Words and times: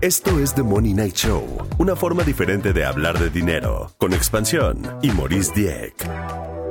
Esto 0.00 0.38
es 0.38 0.54
The 0.54 0.62
Money 0.62 0.94
Night 0.94 1.16
Show, 1.16 1.44
una 1.78 1.96
forma 1.96 2.22
diferente 2.22 2.72
de 2.72 2.84
hablar 2.84 3.18
de 3.18 3.30
dinero, 3.30 3.90
con 3.98 4.12
expansión 4.12 4.80
y 5.02 5.10
Maurice 5.10 5.52
Dieck. 5.52 6.08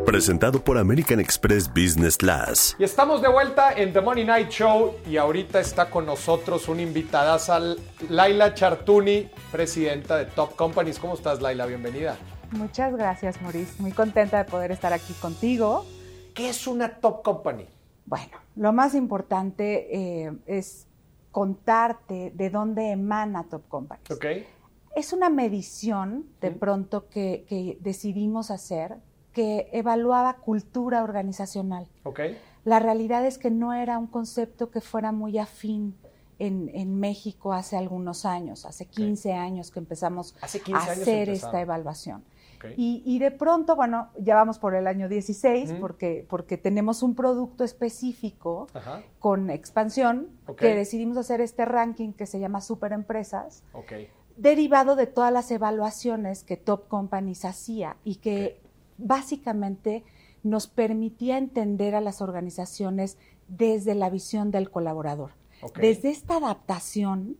Presentado 0.05 0.63
por 0.63 0.77
American 0.77 1.19
Express 1.19 1.67
Business 1.67 2.15
Class. 2.15 2.77
Y 2.79 2.85
estamos 2.85 3.21
de 3.21 3.27
vuelta 3.27 3.73
en 3.73 3.91
The 3.91 3.99
Money 3.99 4.23
Night 4.23 4.47
Show 4.47 4.93
y 5.05 5.17
ahorita 5.17 5.59
está 5.59 5.89
con 5.89 6.05
nosotros 6.05 6.69
una 6.69 6.81
invitada, 6.81 7.37
Laila 8.07 8.53
Chartuni, 8.53 9.29
presidenta 9.51 10.15
de 10.15 10.27
Top 10.27 10.55
Companies. 10.55 10.97
¿Cómo 10.97 11.15
estás, 11.15 11.41
Laila? 11.41 11.65
Bienvenida. 11.65 12.15
Muchas 12.51 12.95
gracias, 12.95 13.41
Maurice. 13.41 13.73
Muy 13.79 13.91
contenta 13.91 14.37
de 14.37 14.45
poder 14.45 14.71
estar 14.71 14.93
aquí 14.93 15.11
contigo. 15.21 15.85
¿Qué 16.33 16.47
es 16.47 16.65
una 16.65 17.01
Top 17.01 17.23
Company? 17.23 17.65
Bueno, 18.05 18.37
lo 18.55 18.71
más 18.71 18.95
importante 18.95 19.89
eh, 20.27 20.31
es 20.45 20.86
contarte 21.31 22.31
de 22.35 22.49
dónde 22.49 22.91
emana 22.91 23.43
Top 23.43 23.67
Companies. 23.67 24.09
Okay. 24.11 24.45
Es 24.95 25.13
una 25.13 25.29
medición 25.29 26.25
de 26.41 26.51
pronto 26.51 27.07
que, 27.09 27.77
decidimos 27.81 28.49
hacer 28.49 28.97
que 29.33 29.69
evaluaba 29.71 30.37
cultura 30.37 31.03
organizacional. 31.03 31.87
Okay. 32.03 32.37
La 32.65 32.79
realidad 32.79 33.25
es 33.25 33.37
que 33.37 33.51
no 33.51 33.73
era 33.73 33.99
un 33.99 34.07
concepto 34.07 34.71
que 34.71 34.81
fuera 34.81 35.11
muy 35.11 35.37
afín 35.37 35.95
en, 36.39 36.99
México 36.99 37.53
hace 37.53 37.77
algunos 37.77 38.25
años, 38.25 38.65
hace 38.65 38.85
15 38.85 39.33
años 39.33 39.71
que 39.71 39.79
empezamos 39.79 40.35
a 40.41 40.45
hacer 40.45 41.29
esta 41.29 41.61
evaluación. 41.61 42.23
Y, 42.75 43.19
de 43.19 43.31
pronto, 43.31 43.75
bueno, 43.75 44.09
ya 44.17 44.35
vamos 44.35 44.59
por 44.59 44.75
el 44.75 44.87
año 44.87 45.09
16 45.09 45.73
porque, 45.79 46.25
porque 46.29 46.57
tenemos 46.57 47.03
un 47.03 47.15
producto 47.15 47.63
específico 47.63 48.67
con 49.19 49.49
expansión 49.49 50.29
que 50.57 50.75
decidimos 50.75 51.17
hacer 51.17 51.41
este 51.41 51.65
ranking 51.65 52.13
que 52.13 52.25
se 52.25 52.39
llama 52.39 52.61
Super 52.61 52.93
Empresas, 52.93 53.63
derivado 54.35 54.95
de 54.95 55.07
todas 55.07 55.33
las 55.33 55.49
evaluaciones 55.51 56.43
que 56.43 56.57
Top 56.57 56.87
Companies 56.87 57.45
hacía 57.45 57.97
y 58.03 58.15
que 58.15 58.59
básicamente 58.97 60.03
nos 60.43 60.67
permitía 60.67 61.37
entender 61.37 61.95
a 61.95 62.01
las 62.01 62.21
organizaciones 62.21 63.17
desde 63.47 63.95
la 63.95 64.09
visión 64.09 64.51
del 64.51 64.69
colaborador. 64.69 65.31
Desde 65.75 66.11
esta 66.11 66.37
adaptación 66.37 67.37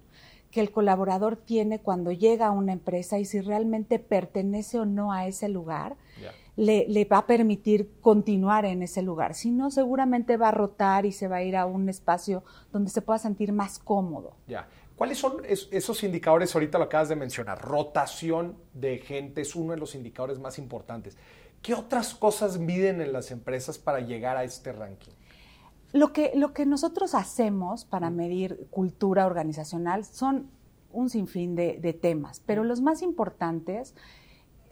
que 0.52 0.62
el 0.62 0.72
colaborador 0.72 1.36
tiene 1.36 1.80
cuando 1.80 2.12
llega 2.12 2.48
a 2.48 2.52
una 2.52 2.74
empresa 2.74 3.20
y 3.20 3.26
si 3.26 3.42
realmente 3.42 4.00
pertenece 4.00 4.80
o 4.80 4.86
no 4.86 5.12
a 5.12 5.28
ese 5.28 5.50
lugar, 5.50 5.98
le, 6.56 7.06
va 7.06 7.20
a 7.20 7.28
permitir 7.28 7.92
continuar 8.02 8.66
en 8.66 8.82
ese 8.82 9.02
lugar. 9.02 9.36
Si 9.36 9.52
no, 9.52 9.70
seguramente 9.70 10.38
va 10.38 10.50
a 10.50 10.52
rotar 10.52 11.06
y 11.06 11.12
se 11.12 11.28
va 11.28 11.38
a 11.38 11.44
ir 11.44 11.56
a 11.56 11.66
un 11.66 11.88
espacio 11.88 12.44
donde 12.72 12.90
se 12.90 13.02
pueda 13.02 13.20
sentir 13.20 13.52
más 13.52 13.78
cómodo. 13.78 14.34
Ya. 14.48 14.68
¿Cuáles 14.96 15.20
son 15.20 15.44
esos 15.46 16.04
indicadores? 16.04 16.56
Ahorita 16.56 16.80
lo 16.80 16.86
acabas 16.86 17.10
de 17.10 17.16
mencionar. 17.16 17.62
Rotación 17.62 18.58
de 18.74 18.98
gente 18.98 19.42
es 19.42 19.56
uno 19.56 19.74
de 19.74 19.78
los 19.78 19.94
indicadores 19.94 20.40
más 20.40 20.58
importantes. 20.58 21.16
¿Qué 21.62 21.76
otras 21.76 22.16
cosas 22.16 22.58
miden 22.58 23.02
en 23.02 23.14
las 23.14 23.30
empresas 23.30 23.78
para 23.78 24.00
llegar 24.00 24.38
a 24.38 24.44
este 24.44 24.72
ranking? 24.72 25.12
Lo 25.94 26.12
que, 26.12 26.32
lo 26.36 26.54
que 26.54 26.66
nosotros 26.66 27.16
hacemos 27.16 27.86
para 27.86 28.10
medir 28.10 28.68
cultura 28.70 29.26
organizacional 29.26 30.04
son 30.06 30.50
un 30.92 31.10
sinfín 31.10 31.56
de, 31.56 31.98
temas, 32.02 32.42
pero 32.46 32.64
los 32.64 32.82
más 32.82 33.02
importantes 33.02 33.94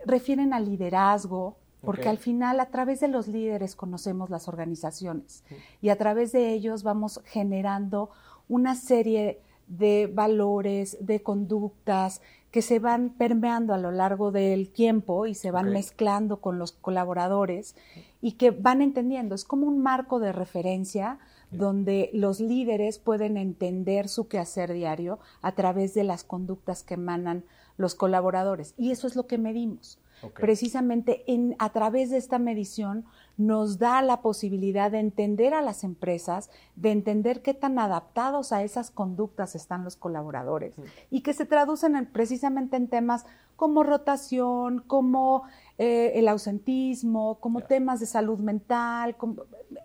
refieren 0.05 0.53
al 0.53 0.65
liderazgo, 0.65 1.57
porque 1.81 2.09
al 2.09 2.17
final 2.17 2.59
a 2.59 2.65
través 2.67 2.99
de 2.99 3.07
los 3.07 3.27
líderes 3.27 3.75
conocemos 3.75 4.31
las 4.31 4.47
organizaciones 4.47 5.43
y 5.81 5.89
a 5.89 5.97
través 5.97 6.31
de 6.31 6.51
ellos 6.51 6.81
vamos 6.81 7.21
generando 7.25 8.09
una 8.47 8.73
serie 8.75 9.39
de 9.67 10.09
valores, 10.11 10.97
de 10.99 11.21
conductas 11.21 12.21
que 12.55 12.61
se 12.61 12.79
van 12.79 13.09
permeando 13.09 13.73
a 13.73 13.77
lo 13.77 13.91
largo 13.91 14.31
del 14.31 14.69
tiempo 14.69 15.25
y 15.25 15.33
se 15.33 15.51
van 15.51 15.73
mezclando 15.73 16.39
con 16.39 16.57
los 16.57 16.71
colaboradores 16.71 17.75
y 18.21 18.37
que 18.37 18.51
van 18.51 18.81
entendiendo. 18.81 19.35
Es 19.35 19.43
como 19.43 19.67
un 19.67 19.83
marco 19.83 20.21
de 20.21 20.31
referencia 20.31 21.19
donde 21.51 22.09
los 22.13 22.39
líderes 22.39 22.97
pueden 22.97 23.35
entender 23.35 24.07
su 24.07 24.29
quehacer 24.29 24.71
diario 24.71 25.19
a 25.41 25.51
través 25.51 25.93
de 25.93 26.05
las 26.05 26.23
conductas 26.23 26.81
que 26.83 26.93
emanan 26.93 27.43
los 27.75 27.93
colaboradores. 27.93 28.73
Y 28.77 28.91
eso 28.91 29.05
es 29.05 29.17
lo 29.17 29.27
que 29.27 29.37
medimos. 29.37 29.99
Precisamente 30.33 31.23
en, 31.27 31.55
a 31.59 31.69
través 31.71 32.09
de 32.09 32.17
esta 32.17 32.39
medición 32.39 33.05
nos 33.37 33.79
da 33.79 34.01
la 34.01 34.21
posibilidad 34.21 34.91
de 34.91 34.99
entender 34.99 35.53
a 35.53 35.61
las 35.61 35.83
empresas, 35.83 36.49
de 36.75 36.91
entender 36.91 37.41
qué 37.41 37.53
tan 37.53 37.79
adaptados 37.79 38.51
a 38.51 38.63
esas 38.63 38.91
conductas 38.91 39.55
están 39.55 39.83
los 39.83 39.95
colaboradores 39.95 40.75
y 41.11 41.21
que 41.21 41.33
se 41.33 41.45
traducen 41.45 42.09
precisamente 42.11 42.77
en 42.77 42.87
temas 42.87 43.25
como 43.55 43.83
rotación, 43.83 44.79
como 44.79 45.43
eh, 45.77 46.13
el 46.15 46.27
ausentismo, 46.27 47.39
como 47.39 47.61
temas 47.61 47.99
de 47.99 48.05
salud 48.05 48.39
mental, 48.39 49.15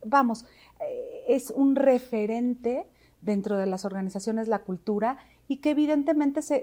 vamos, 0.04 0.44
eh, 0.80 1.24
es 1.28 1.50
un 1.50 1.76
referente 1.76 2.86
dentro 3.20 3.58
de 3.58 3.66
las 3.66 3.84
organizaciones 3.84 4.48
la 4.48 4.60
cultura 4.60 5.18
y 5.50 5.56
que 5.56 5.70
evidentemente 5.70 6.42
se, 6.42 6.60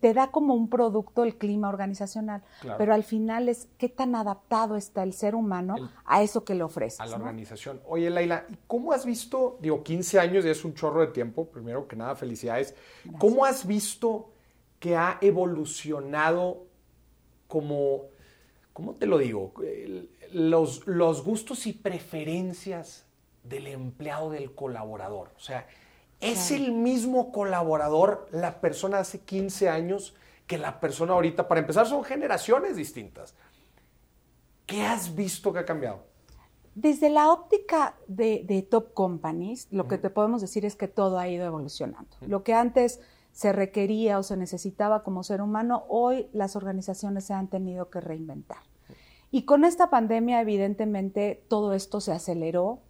te 0.00 0.12
da 0.12 0.32
como 0.32 0.54
un 0.54 0.68
producto 0.68 1.22
el 1.22 1.36
clima 1.36 1.68
organizacional, 1.68 2.42
pero 2.76 2.92
al 2.92 3.04
final 3.04 3.48
es 3.48 3.68
qué 3.78 3.88
tan 3.88 4.16
adaptado 4.16 4.74
está 4.74 5.04
el 5.04 5.12
ser 5.12 5.36
humano 5.36 5.76
a 6.04 6.20
eso 6.20 6.44
que 6.44 6.56
le 6.56 6.64
ofrece. 6.64 7.00
A 7.00 7.06
la 7.06 7.14
organización. 7.14 7.80
Oye, 7.86 8.10
Laila, 8.10 8.44
¿cómo 8.66 8.92
has 8.92 9.06
visto, 9.06 9.56
digo, 9.60 9.84
15 9.84 10.18
años 10.18 10.44
y 10.44 10.48
es 10.48 10.64
un 10.64 10.74
chorro 10.74 11.02
de 11.02 11.12
tiempo, 11.12 11.46
primero 11.46 11.86
que 11.86 11.94
nada, 11.94 12.16
felicidades, 12.16 12.74
¿cómo 13.20 13.44
has 13.44 13.68
visto 13.68 14.32
que 14.80 14.96
ha 14.96 15.18
evolucionado 15.20 16.66
como, 17.46 18.06
¿cómo 18.72 18.96
te 18.96 19.06
lo 19.06 19.18
digo? 19.18 19.54
Los, 20.32 20.84
los 20.88 21.22
gustos 21.22 21.68
y 21.68 21.72
preferencias 21.72 23.06
del 23.44 23.68
empleado, 23.68 24.30
del 24.30 24.56
colaborador. 24.56 25.30
O 25.36 25.40
sea, 25.40 25.68
¿Es 26.20 26.50
el 26.50 26.72
mismo 26.72 27.32
colaborador 27.32 28.28
la 28.30 28.60
persona 28.60 28.98
hace 28.98 29.20
15 29.20 29.68
años 29.68 30.14
que 30.46 30.58
la 30.58 30.80
persona 30.80 31.12
ahorita? 31.12 31.48
Para 31.48 31.60
empezar, 31.60 31.86
son 31.86 32.04
generaciones 32.04 32.76
distintas. 32.76 33.34
¿Qué 34.66 34.82
has 34.82 35.14
visto 35.14 35.52
que 35.52 35.58
ha 35.58 35.64
cambiado? 35.64 36.02
Desde 36.74 37.08
la 37.08 37.30
óptica 37.30 37.94
de, 38.08 38.66
top 38.68 38.94
companies, 38.94 39.68
lo 39.70 39.86
que 39.86 39.98
te 39.98 40.10
podemos 40.10 40.40
decir 40.40 40.64
es 40.64 40.74
que 40.74 40.88
todo 40.88 41.18
ha 41.18 41.28
ido 41.28 41.46
evolucionando. 41.46 42.16
Lo 42.26 42.42
que 42.42 42.54
antes 42.54 43.00
se 43.32 43.52
requería 43.52 44.18
o 44.18 44.22
se 44.22 44.36
necesitaba 44.36 45.04
como 45.04 45.22
ser 45.22 45.40
humano, 45.40 45.84
hoy 45.88 46.28
las 46.32 46.56
organizaciones 46.56 47.24
se 47.24 47.34
han 47.34 47.48
tenido 47.48 47.90
que 47.90 48.00
reinventar. 48.00 48.58
Y 49.30 49.42
con 49.44 49.64
esta 49.64 49.90
pandemia, 49.90 50.40
evidentemente, 50.40 51.44
todo 51.48 51.74
esto 51.74 52.00
se 52.00 52.12
aceleró. 52.12 52.80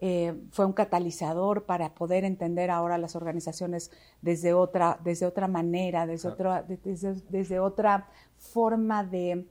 Eh, 0.00 0.40
fue 0.52 0.64
un 0.64 0.72
catalizador 0.72 1.64
para 1.64 1.92
poder 1.94 2.24
entender 2.24 2.70
ahora 2.70 2.98
las 2.98 3.16
organizaciones 3.16 3.90
desde 4.22 4.52
otra, 4.52 5.00
desde 5.02 5.26
otra 5.26 5.48
manera, 5.48 6.06
desde, 6.06 6.28
otra, 6.28 6.62
desde, 6.62 7.58
otra 7.58 8.08
forma 8.36 9.02
de, 9.02 9.48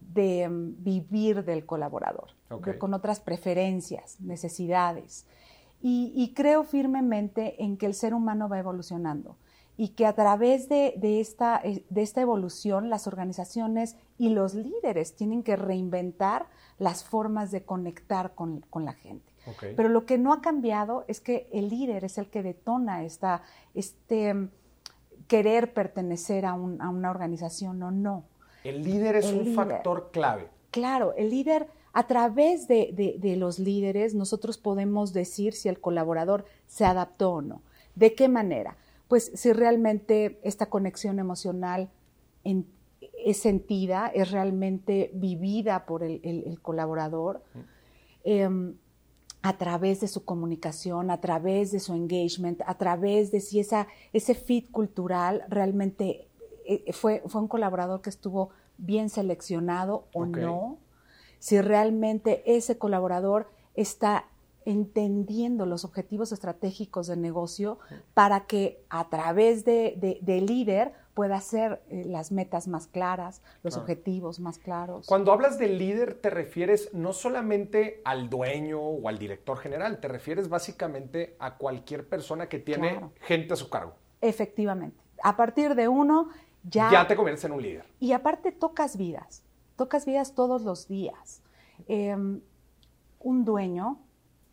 de, 0.00 0.48
mm, 0.48 0.82
vivir 0.82 1.44
del 1.44 1.66
colaborador, 1.66 2.30
con 2.78 2.94
otras 2.94 3.20
preferencias, 3.20 4.18
necesidades. 4.20 5.26
Y, 5.84 6.32
creo 6.36 6.62
firmemente 6.62 7.62
en 7.62 7.76
que 7.76 7.86
el 7.86 7.94
ser 7.94 8.14
humano 8.14 8.48
va 8.48 8.60
evolucionando 8.60 9.36
y 9.76 9.88
que 9.88 10.06
a 10.06 10.14
través 10.14 10.68
de, 10.68 10.94
esta, 11.20 11.60
eh, 11.64 11.84
de 11.90 12.02
esta 12.02 12.20
evolución 12.20 12.88
las 12.88 13.08
organizaciones 13.08 13.96
y 14.16 14.28
los 14.28 14.54
líderes 14.54 15.16
tienen 15.16 15.42
que 15.42 15.56
reinventar 15.56 16.46
las 16.78 17.02
formas 17.02 17.50
de 17.50 17.64
conectar 17.64 18.34
con 18.34 18.84
la 18.84 18.92
gente. 18.92 19.31
Pero 19.76 19.88
lo 19.88 20.06
que 20.06 20.18
no 20.18 20.32
ha 20.32 20.40
cambiado 20.40 21.04
es 21.08 21.20
que 21.20 21.48
el 21.52 21.68
líder 21.68 22.04
es 22.04 22.18
el 22.18 22.28
que 22.28 22.42
detona 22.42 23.04
esta, 23.04 23.42
este 23.74 24.34
mm, 24.34 24.50
querer 25.26 25.72
pertenecer 25.72 26.46
a, 26.46 26.54
una 26.54 27.10
organización 27.10 27.82
o 27.82 27.90
no. 27.90 28.24
El 28.64 28.82
líder 28.82 29.16
es 29.16 29.26
un 29.32 29.54
factor 29.54 30.10
clave. 30.12 30.48
Claro, 30.70 31.14
el 31.16 31.30
líder, 31.30 31.68
a 31.92 32.06
través 32.06 32.68
de, 32.68 33.34
los 33.36 33.58
líderes, 33.58 34.14
nosotros 34.14 34.56
podemos 34.58 35.12
decir 35.12 35.52
si 35.52 35.68
el 35.68 35.80
colaborador 35.80 36.46
se 36.66 36.84
adaptó 36.84 37.34
o 37.34 37.42
no. 37.42 37.62
¿De 37.94 38.14
qué 38.14 38.28
manera? 38.28 38.76
Pues 39.08 39.32
si 39.34 39.52
realmente 39.52 40.40
esta 40.42 40.66
conexión 40.66 41.18
emocional 41.18 41.90
es 42.44 43.36
sentida, 43.36 44.10
es 44.14 44.30
realmente 44.30 45.10
vivida 45.12 45.84
por 45.84 46.02
el, 46.02 46.58
colaborador 46.62 47.42
a 49.42 49.58
través 49.58 50.00
de 50.00 50.08
su 50.08 50.24
comunicación, 50.24 51.10
a 51.10 51.20
través 51.20 51.72
de 51.72 51.80
su 51.80 51.94
engagement, 51.94 52.62
a 52.64 52.78
través 52.78 53.32
de 53.32 53.40
si 53.40 53.58
esa, 53.60 53.88
ese 54.12 54.34
fit 54.34 54.70
cultural 54.70 55.44
realmente 55.48 56.28
eh, 56.64 56.92
fue, 56.92 57.22
fue 57.26 57.40
un 57.40 57.48
colaborador 57.48 58.02
que 58.02 58.10
estuvo 58.10 58.50
bien 58.78 59.10
seleccionado 59.10 60.06
o 60.12 60.26
no, 60.26 60.78
si 61.38 61.60
realmente 61.60 62.42
ese 62.46 62.78
colaborador 62.78 63.48
está 63.74 64.26
entendiendo 64.64 65.66
los 65.66 65.84
objetivos 65.84 66.32
estratégicos 66.32 67.08
del 67.08 67.20
negocio 67.20 67.78
para 68.14 68.46
que 68.46 68.84
a 68.90 69.08
través 69.08 69.64
de, 69.64 70.20
líder 70.24 70.92
pueda 71.14 71.36
hacer 71.36 71.82
eh, 71.88 72.04
las 72.06 72.32
metas 72.32 72.68
más 72.68 72.86
claras, 72.86 73.42
los 73.62 73.76
objetivos 73.76 74.40
más 74.40 74.58
claros. 74.58 75.06
Cuando 75.06 75.32
hablas 75.32 75.58
de 75.58 75.68
líder, 75.68 76.14
te 76.14 76.30
refieres 76.30 76.92
no 76.94 77.12
solamente 77.12 78.00
al 78.04 78.30
dueño 78.30 78.80
o 78.80 79.08
al 79.08 79.18
director 79.18 79.58
general, 79.58 80.00
te 80.00 80.08
refieres 80.08 80.48
básicamente 80.48 81.36
a 81.38 81.56
cualquier 81.56 82.08
persona 82.08 82.48
que 82.48 82.58
tiene 82.58 83.00
gente 83.20 83.54
a 83.54 83.56
su 83.56 83.68
cargo. 83.68 83.94
Efectivamente. 84.20 84.96
A 85.22 85.36
partir 85.36 85.74
de 85.74 85.88
uno, 85.88 86.28
ya... 86.64 86.90
Ya 86.90 87.06
te 87.06 87.16
conviertes 87.16 87.44
en 87.44 87.52
un 87.52 87.62
líder. 87.62 87.84
Y 88.00 88.12
aparte 88.12 88.52
tocas 88.52 88.96
vidas, 88.96 89.42
tocas 89.76 90.06
vidas 90.06 90.34
todos 90.34 90.62
los 90.62 90.88
días. 90.88 91.42
Em, 91.88 92.40
un 93.20 93.44
dueño 93.44 93.98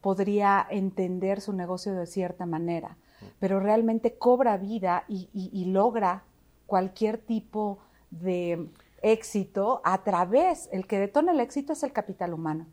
podría 0.01 0.65
entender 0.69 1.41
su 1.41 1.53
negocio 1.53 1.93
de 1.93 2.05
cierta 2.05 2.45
manera, 2.45 2.97
pero 3.39 3.59
realmente 3.59 4.17
cobra 4.17 4.57
vida 4.57 5.03
y, 5.07 5.65
logra 5.65 6.23
cualquier 6.69 7.17
tipo 7.17 7.79
de 8.11 8.69
éxito 9.01 9.81
a 9.83 10.03
través, 10.03 10.69
el 10.71 10.87
que 10.87 10.99
detona 10.99 11.33
el 11.33 11.41
éxito 11.41 11.73
es 11.73 11.83
el 11.83 11.91
capital 11.91 12.33
humano. 12.33 12.65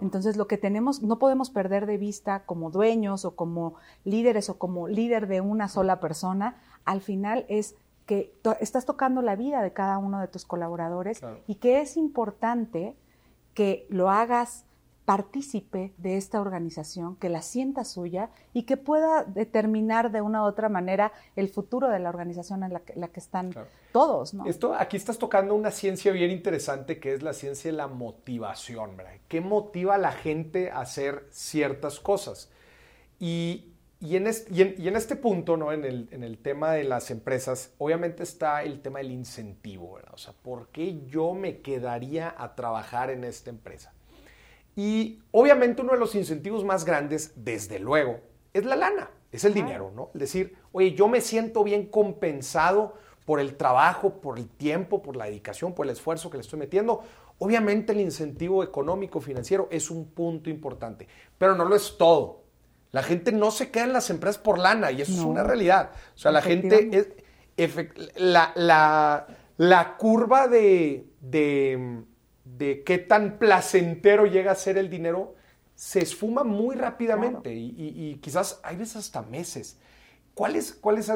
Entonces, 0.00 0.36
lo 0.36 0.46
que 0.46 0.58
tenemos, 0.58 1.02
no 1.02 1.18
podemos 1.18 1.50
perder 1.50 1.86
de 1.86 1.98
vista 1.98 2.44
como 2.44 2.70
dueños 2.70 3.24
o 3.24 3.34
como 3.34 3.74
líderes 4.04 4.48
o 4.48 4.56
como 4.56 4.86
líder 4.86 5.26
de 5.26 5.40
una 5.40 5.68
sola 5.68 5.98
persona, 5.98 6.56
al 6.84 7.00
final 7.00 7.44
es 7.48 7.74
que 8.06 8.32
estás 8.60 8.86
tocando 8.86 9.22
la 9.22 9.36
vida 9.36 9.62
de 9.62 9.72
cada 9.72 9.98
uno 9.98 10.20
de 10.20 10.28
tus 10.28 10.44
colaboradores 10.44 11.20
y 11.46 11.56
que 11.56 11.80
es 11.80 11.96
importante 11.96 12.96
que 13.54 13.86
lo 13.90 14.10
hagas 14.10 14.64
partícipe 15.04 15.92
de 15.98 16.16
esta 16.16 16.40
organización, 16.40 17.16
que 17.16 17.28
la 17.28 17.42
sienta 17.42 17.84
suya 17.84 18.30
y 18.52 18.62
que 18.62 18.76
pueda 18.76 19.24
determinar 19.24 20.12
de 20.12 20.20
una 20.20 20.42
u 20.42 20.46
otra 20.46 20.68
manera 20.68 21.12
el 21.34 21.48
futuro 21.48 21.88
de 21.88 21.98
la 21.98 22.08
organización 22.08 22.62
en 22.62 22.72
la 22.72 23.08
que, 23.08 23.20
están 23.20 23.52
todos. 23.92 24.32
¿no? 24.32 24.46
Esto, 24.46 24.74
aquí 24.74 24.96
estás 24.96 25.18
tocando 25.18 25.54
una 25.54 25.70
ciencia 25.70 26.12
bien 26.12 26.30
interesante 26.30 27.00
que 27.00 27.14
es 27.14 27.22
la 27.22 27.32
ciencia 27.32 27.70
de 27.70 27.76
la 27.76 27.88
motivación. 27.88 28.96
¿verdad? 28.96 29.14
¿Qué 29.28 29.40
motiva 29.40 29.96
a 29.96 29.98
la 29.98 30.12
gente 30.12 30.70
a 30.70 30.80
hacer 30.80 31.26
ciertas 31.30 31.98
cosas? 31.98 32.50
Y, 33.18 33.68
en, 34.00 34.26
este, 34.26 35.16
punto, 35.16 35.56
¿no? 35.56 35.72
En 35.72 35.84
el, 35.84 36.08
en 36.10 36.24
el, 36.24 36.38
tema 36.38 36.72
de 36.72 36.82
las 36.82 37.12
empresas, 37.12 37.72
obviamente 37.78 38.24
está 38.24 38.64
el 38.64 38.82
tema 38.82 38.98
del 38.98 39.12
incentivo. 39.12 39.94
¿verdad? 39.94 40.14
O 40.14 40.18
sea, 40.18 40.32
¿por 40.32 40.68
qué 40.68 41.04
yo 41.06 41.32
me 41.34 41.60
quedaría 41.60 42.34
a 42.36 42.54
trabajar 42.54 43.10
en 43.10 43.24
esta 43.24 43.50
empresa? 43.50 43.92
Y 44.74 45.20
obviamente 45.30 45.82
uno 45.82 45.92
de 45.92 45.98
los 45.98 46.14
incentivos 46.14 46.64
más 46.64 46.84
grandes, 46.84 47.32
desde 47.36 47.78
luego, 47.78 48.20
es 48.52 48.64
la 48.64 48.76
lana, 48.76 49.10
es 49.30 49.44
el 49.44 49.54
dinero, 49.54 49.92
¿no? 49.94 50.10
Es 50.14 50.20
decir, 50.20 50.56
oye, 50.72 50.94
yo 50.94 51.08
me 51.08 51.20
siento 51.20 51.62
bien 51.64 51.86
compensado 51.86 52.94
por 53.24 53.38
el 53.40 53.56
trabajo, 53.56 54.20
por 54.20 54.38
el 54.38 54.48
tiempo, 54.48 55.02
por 55.02 55.16
la 55.16 55.26
dedicación, 55.26 55.74
por 55.74 55.86
el 55.86 55.92
esfuerzo 55.92 56.30
que 56.30 56.38
le 56.38 56.42
estoy 56.42 56.58
metiendo. 56.58 57.02
Obviamente 57.38 57.92
el 57.92 58.00
incentivo 58.00 58.62
económico, 58.62 59.20
financiero 59.20 59.68
es 59.70 59.90
un 59.90 60.06
punto 60.06 60.50
importante, 60.50 61.06
pero 61.38 61.54
no 61.54 61.64
lo 61.64 61.76
es 61.76 61.96
todo. 61.98 62.42
La 62.90 63.02
gente 63.02 63.32
no 63.32 63.50
se 63.50 63.70
queda 63.70 63.84
en 63.84 63.92
las 63.92 64.10
empresas 64.10 64.38
por 64.38 64.58
lana 64.58 64.92
y 64.92 65.00
eso 65.00 65.12
es 65.12 65.20
una 65.20 65.42
realidad. 65.42 65.92
O 66.14 66.18
sea, 66.18 66.30
la 66.30 66.42
gente 66.42 66.90
es, 67.56 67.72
la, 68.16 68.52
la, 69.56 69.96
curva 69.96 70.46
de 70.46 71.06
de 71.22 72.02
qué 72.84 72.98
tan 72.98 73.38
placentero 73.38 74.26
llega 74.26 74.52
a 74.52 74.56
ser 74.56 74.78
el 74.78 74.88
dinero 74.90 75.34
se 75.74 76.00
esfuma 76.00 76.44
muy 76.44 76.76
rápidamente 76.76 77.52
y, 77.52 78.18
quizás 78.22 78.60
hay 78.62 78.76
veces 78.76 78.96
hasta 78.96 79.22
meses. 79.22 79.78
¿Cuáles, 80.34 80.72
cuáles, 80.72 81.12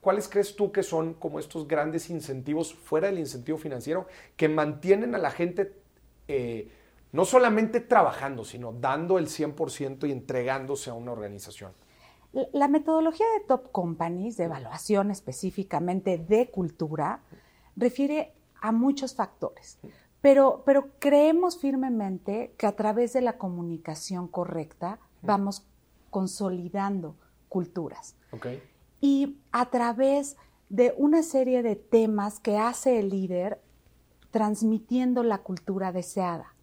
¿Cuáles 0.00 0.28
crees 0.28 0.56
tú 0.56 0.72
que 0.72 0.82
son 0.82 1.14
como 1.14 1.38
estos 1.38 1.68
grandes 1.68 2.10
incentivos 2.10 2.74
fuera 2.74 3.06
del 3.06 3.18
incentivo 3.18 3.58
financiero 3.58 4.06
que 4.36 4.48
mantienen 4.48 5.14
a 5.14 5.18
la 5.18 5.30
gente 5.30 5.72
eh, 6.26 6.70
no 7.12 7.24
solamente 7.24 7.80
trabajando, 7.80 8.44
sino 8.44 8.72
dando 8.72 9.18
el 9.18 9.28
100% 9.28 10.08
y 10.08 10.12
entregándose 10.12 10.90
a 10.90 10.94
una 10.94 11.12
organización? 11.12 11.72
La 12.52 12.68
metodología 12.68 13.26
de 13.38 13.46
Top 13.46 13.70
Companies, 13.72 14.36
de 14.36 14.44
evaluación 14.44 15.10
específicamente 15.10 16.18
de 16.18 16.50
cultura, 16.50 17.22
refiere 17.76 18.32
a 18.60 18.72
muchos 18.72 19.14
factores. 19.14 19.78
Pero, 20.20 20.62
pero 20.66 20.88
creemos 20.98 21.58
firmemente 21.58 22.54
que 22.58 22.66
a 22.66 22.72
través 22.72 23.12
de 23.12 23.20
la 23.20 23.38
comunicación 23.38 24.28
correcta 24.28 24.98
vamos 25.22 25.64
consolidando 26.10 27.14
culturas. 27.48 28.16
Y 29.00 29.38
a 29.52 29.70
través 29.70 30.36
de 30.68 30.94
una 30.96 31.22
serie 31.22 31.62
de 31.62 31.76
temas 31.76 32.40
que 32.40 32.58
hace 32.58 32.98
el 32.98 33.10
líder 33.10 33.60
transmitiendo 34.30 35.22
la 35.22 35.38
cultura 35.38 35.92
deseada. 35.92 36.54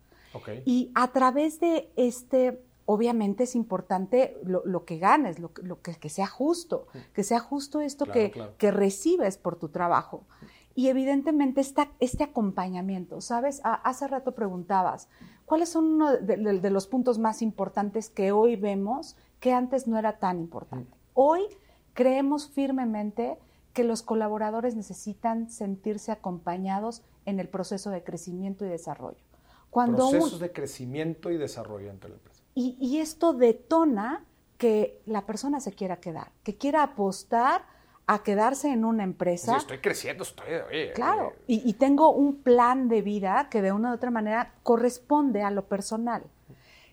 Y 0.66 0.92
a 0.96 1.14
través 1.14 1.62
de 1.62 1.90
este, 1.96 2.62
obviamente 2.86 3.46
es 3.46 3.56
importante 3.56 4.38
lo, 4.44 4.84
que 4.84 4.98
ganes, 4.98 5.40
lo, 5.40 5.54
que, 5.82 6.10
sea 6.10 6.28
justo, 6.28 6.88
que 7.14 7.24
sea 7.24 7.40
justo 7.40 7.80
esto 7.80 8.06
que, 8.06 8.34
que, 8.58 8.72
recibes 8.72 9.38
por 9.38 9.56
tu 9.56 9.70
trabajo. 9.70 10.26
Y 10.78 10.90
evidentemente 10.90 11.62
este 11.62 12.24
acompañamiento, 12.24 13.22
¿sabes? 13.22 13.62
hace 13.64 14.08
rato 14.08 14.36
preguntabas, 14.36 15.08
¿cuáles 15.46 15.70
son 15.70 15.86
uno 15.86 16.18
de, 16.18 16.70
los 16.70 16.86
puntos 16.88 17.18
más 17.18 17.42
importantes 17.42 18.10
que 18.10 18.34
hoy 18.34 18.58
vemos 18.58 19.16
que 19.40 19.54
antes 19.54 19.88
no 19.88 19.98
era 19.98 20.20
tan 20.20 20.38
importante? 20.38 20.98
Hoy 21.14 21.44
creemos 21.94 22.50
firmemente 22.50 23.40
que 23.72 23.86
los 23.86 24.02
colaboradores 24.02 24.76
necesitan 24.76 25.50
sentirse 25.50 26.12
acompañados 26.12 27.04
en 27.26 27.40
el 27.40 27.48
proceso 27.48 27.90
de 27.90 28.04
crecimiento 28.04 28.66
y 28.66 28.70
desarrollo. 28.70 29.24
Cuando 29.70 30.10
Procesos 30.10 30.40
de 30.42 30.52
crecimiento 30.52 31.32
y 31.32 31.38
desarrollo 31.38 31.90
entre 31.90 32.10
la 32.10 32.18
empresa. 32.18 32.44
Y, 32.54 32.78
y 32.82 33.00
esto 33.00 33.32
detona 33.32 34.26
que 34.58 35.02
la 35.06 35.26
persona 35.26 35.62
se 35.62 35.72
quiera 35.72 36.02
quedar, 36.02 36.32
que 36.44 36.58
quiera 36.58 36.84
apostar 36.84 37.64
a 38.08 38.24
quedarse 38.24 38.72
en 38.72 38.86
una 38.86 39.04
empresa. 39.04 39.54
Sí, 39.54 39.58
estoy 39.58 39.78
creciendo, 39.80 40.24
estoy... 40.24 40.46
claro, 40.94 41.34
y, 41.48 41.74
tengo 41.74 42.12
un 42.12 42.36
plan 42.36 42.88
de 42.88 43.02
vida 43.02 43.48
que 43.50 43.62
de 43.62 43.72
una 43.72 43.92
u 43.92 43.96
otra 43.96 44.12
manera 44.12 44.54
corresponde 44.64 45.42
a 45.42 45.52
lo 45.52 45.66
personal. 45.66 46.24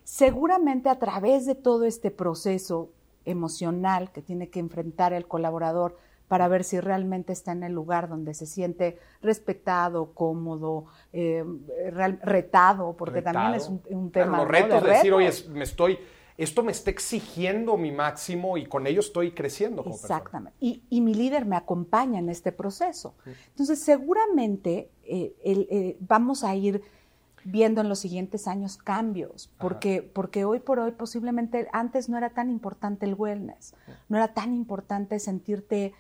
Seguramente 0.05 0.89
a 0.89 0.99
través 0.99 1.47
de 1.47 1.55
todo 1.55 1.85
este 1.85 2.11
proceso 2.11 2.91
emocional 3.25 4.11
que 4.11 4.23
tiene 4.23 4.49
que 4.49 4.59
enfrentar 4.59 5.13
el 5.13 5.29
colaborador 5.29 5.97
para 6.29 6.49
ver 6.49 6.65
si 6.65 6.81
realmente 6.81 7.33
está 7.33 7.53
en 7.53 7.63
el 7.63 7.75
lugar 7.75 8.09
donde 8.09 8.33
se 8.33 8.47
siente 8.47 8.99
respetado, 9.21 10.13
cómodo, 10.15 10.87
eh, 11.13 11.45
retado, 12.23 12.95
porque 12.97 13.21
también 13.21 13.55
es 13.55 13.69
un, 13.69 14.11
tema. 14.11 14.39
los 14.39 14.49
retos 14.49 14.83
de, 14.83 14.91
decir, 14.91 15.13
oye, 15.13 15.31
me 15.51 15.65
estoy 15.65 15.99
esto 16.37 16.63
me 16.63 16.73
está 16.73 16.91
exigiendo 16.91 17.77
mi 17.77 17.93
máximo 17.93 18.57
y 18.57 18.67
con 18.67 18.87
ello 18.87 19.01
estoy 19.01 19.33
creciendo. 19.33 19.83
Como 19.83 19.95
Exactamente. 19.95 20.57
Y, 20.61 21.01
mi 21.01 21.15
líder 21.15 21.45
me 21.45 21.57
acompaña 21.57 22.19
en 22.19 22.29
este 22.29 22.53
proceso. 22.53 23.15
Entonces, 23.49 23.81
seguramente 23.81 24.91
eh, 25.05 25.35
eh, 25.45 25.97
vamos 26.01 26.45
a 26.45 26.55
ir 26.55 26.83
viendo 27.45 27.81
en 27.81 27.89
los 27.89 27.99
siguientes 27.99 28.47
años 28.47 28.77
cambios, 28.77 29.51
porque, 29.59 30.03
porque 30.03 30.45
hoy 30.45 30.61
por 30.61 30.79
hoy 30.79 30.93
posiblemente 30.93 31.69
antes 31.73 32.09
no 32.09 32.17
era 32.17 32.31
tan 32.31 32.51
importante 32.51 33.07
el 33.07 33.15
wellness, 33.15 33.75
no 34.09 34.17
era 34.17 34.33
tan 34.33 34.55
importante 34.55 35.19
sentirte 35.19 35.93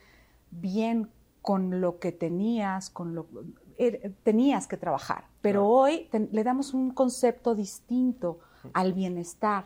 bien 0.51 1.11
con 1.41 1.81
lo 1.81 1.99
que 1.99 2.12
tenías, 2.12 2.91
con 2.91 3.15
lo 3.15 3.27
er, 3.77 4.12
tenías 4.23 4.69
que 4.69 4.77
trabajar, 4.77 5.25
pero 5.41 5.67
hoy 5.67 6.09
le 6.12 6.45
damos 6.45 6.75
un 6.75 6.93
concepto 6.93 7.55
distinto 7.55 8.39
al 8.73 8.93
bienestar 8.93 9.65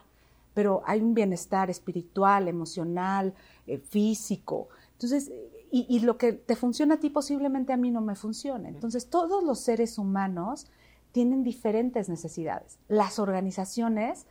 pero 0.57 0.83
hay 0.87 1.03
un 1.03 1.13
bienestar 1.13 1.69
espiritual, 1.69 2.49
emocional, 2.49 3.35
eh, 3.67 3.77
físico. 3.77 4.71
Entonces, 4.93 5.31
y, 5.71 6.01
lo 6.01 6.17
que 6.17 6.33
te 6.33 6.57
funciona 6.57 6.95
a 6.95 6.99
ti 6.99 7.11
posiblemente 7.11 7.75
a 7.75 7.77
mí 7.77 7.91
no 7.91 8.01
me 8.01 8.15
funcione. 8.15 8.71
Entonces, 8.71 9.11
todos 9.11 9.45
los 9.45 9.61
seres 9.61 9.99
humanos 9.99 10.67
tienen 11.13 11.43
diferentes 11.43 12.09
necesidades. 12.09 12.79
Las 12.89 13.19
organizaciones 13.19 14.27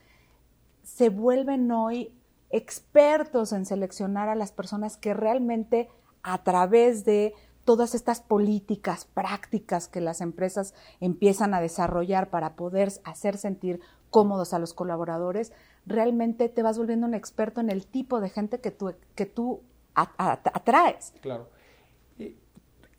se 0.82 1.10
vuelven 1.10 1.72
hoy 1.72 2.12
expertos 2.50 3.54
en 3.54 3.68
seleccionar 3.68 4.28
a 4.28 4.34
las 4.34 4.52
personas 4.52 4.98
que 4.98 5.14
realmente 5.14 5.90
a 6.24 6.44
través 6.44 7.06
de 7.06 7.36
todas 7.66 7.94
estas 7.94 8.22
políticas 8.22 9.06
prácticas 9.06 9.88
que 9.88 10.02
las 10.02 10.22
empresas 10.22 10.74
empiezan 11.00 11.54
a 11.54 11.62
desarrollar 11.62 12.32
para 12.32 12.56
poder 12.56 12.92
hacer 13.04 13.38
sentir 13.38 13.80
cómodos 14.10 14.54
a 14.54 14.60
los 14.60 14.74
colaboradores, 14.74 15.52
realmente 15.86 16.50
te 16.50 16.64
vas 16.64 16.78
volviendo 16.78 17.06
un 17.08 17.14
experto 17.14 17.62
en 17.62 17.70
el 17.70 17.86
tipo 17.86 18.20
de 18.20 18.30
gente 18.30 18.60
que 18.60 18.72
tú, 18.72 18.94
que 19.16 19.26
tú 19.26 19.62
atraes. 19.94 21.14
Claro. 21.22 21.50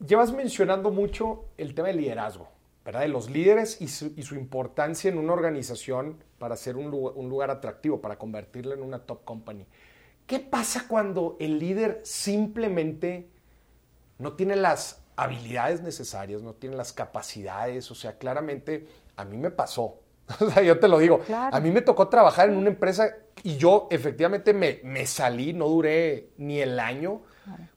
Llevas 0.05 0.31
mencionando 0.31 0.91
mucho 0.91 1.45
el 1.57 1.73
tema 1.73 1.87
del 1.87 1.97
liderazgo, 1.97 2.49
¿verdad? 2.85 3.01
De 3.01 3.07
los 3.07 3.29
líderes 3.29 3.81
y 3.81 3.87
su, 3.87 4.35
importancia 4.35 5.09
en 5.09 5.17
una 5.17 5.33
organización 5.33 6.23
para 6.37 6.55
ser 6.55 6.77
un 6.77 6.91
lugar, 6.91 7.13
un 7.15 7.29
lugar 7.29 7.49
atractivo, 7.49 7.99
para 7.99 8.17
convertirla 8.17 8.75
en 8.75 8.83
una 8.83 8.99
top 8.99 9.23
company. 9.25 9.65
¿Qué 10.27 10.39
pasa 10.39 10.87
cuando 10.87 11.35
el 11.39 11.57
líder 11.57 12.01
simplemente 12.03 13.29
no 14.19 14.33
tiene 14.33 14.55
las 14.55 15.01
habilidades 15.15 15.81
necesarias, 15.81 16.43
no 16.43 16.53
tiene 16.53 16.75
las 16.75 16.93
capacidades? 16.93 17.89
O 17.89 17.95
sea, 17.95 18.17
claramente 18.17 18.87
a 19.15 19.25
mí 19.25 19.37
me 19.37 19.51
pasó. 19.51 19.99
O 20.39 20.49
sea, 20.49 20.61
yo 20.63 20.79
te 20.79 20.87
lo 20.87 20.99
digo. 20.99 21.21
A 21.29 21.59
mí 21.59 21.71
me 21.71 21.81
tocó 21.81 22.07
trabajar 22.09 22.49
en 22.49 22.57
una 22.57 22.69
empresa 22.69 23.15
y 23.43 23.57
yo 23.57 23.87
efectivamente 23.91 24.53
me, 24.53 24.81
me 24.83 25.05
salí, 25.05 25.53
no 25.53 25.67
duré 25.67 26.29
ni 26.37 26.59
el 26.59 26.79
año, 26.79 27.21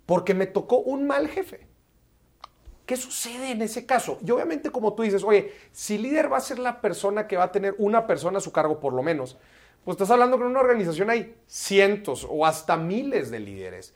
porque 0.06 0.34
me 0.34 0.46
tocó 0.46 0.78
un 0.78 1.06
mal 1.06 1.28
jefe. 1.28 1.68
¿Qué 2.86 2.96
sucede 2.96 3.52
en 3.52 3.62
ese 3.62 3.86
caso? 3.86 4.18
Y 4.26 4.30
obviamente 4.32 4.70
como 4.70 4.94
tú 4.94 5.04
dices, 5.04 5.22
oye, 5.22 5.52
si 5.70 5.96
líder 5.96 6.32
va 6.32 6.38
a 6.38 6.40
ser 6.40 6.58
la 6.58 6.80
persona 6.80 7.28
que 7.28 7.36
va 7.36 7.44
a 7.44 7.52
tener 7.52 7.76
una 7.78 8.06
persona 8.08 8.38
a 8.38 8.40
su 8.40 8.50
cargo 8.50 8.80
por 8.80 8.92
lo 8.92 9.02
menos, 9.02 9.38
pues 9.84 9.94
estás 9.94 10.10
hablando 10.10 10.38
con 10.38 10.48
una 10.48 10.60
organización 10.60 11.08
hay 11.08 11.36
cientos 11.46 12.26
o 12.28 12.44
hasta 12.44 12.76
miles 12.76 13.30
de 13.30 13.38
líderes. 13.38 13.94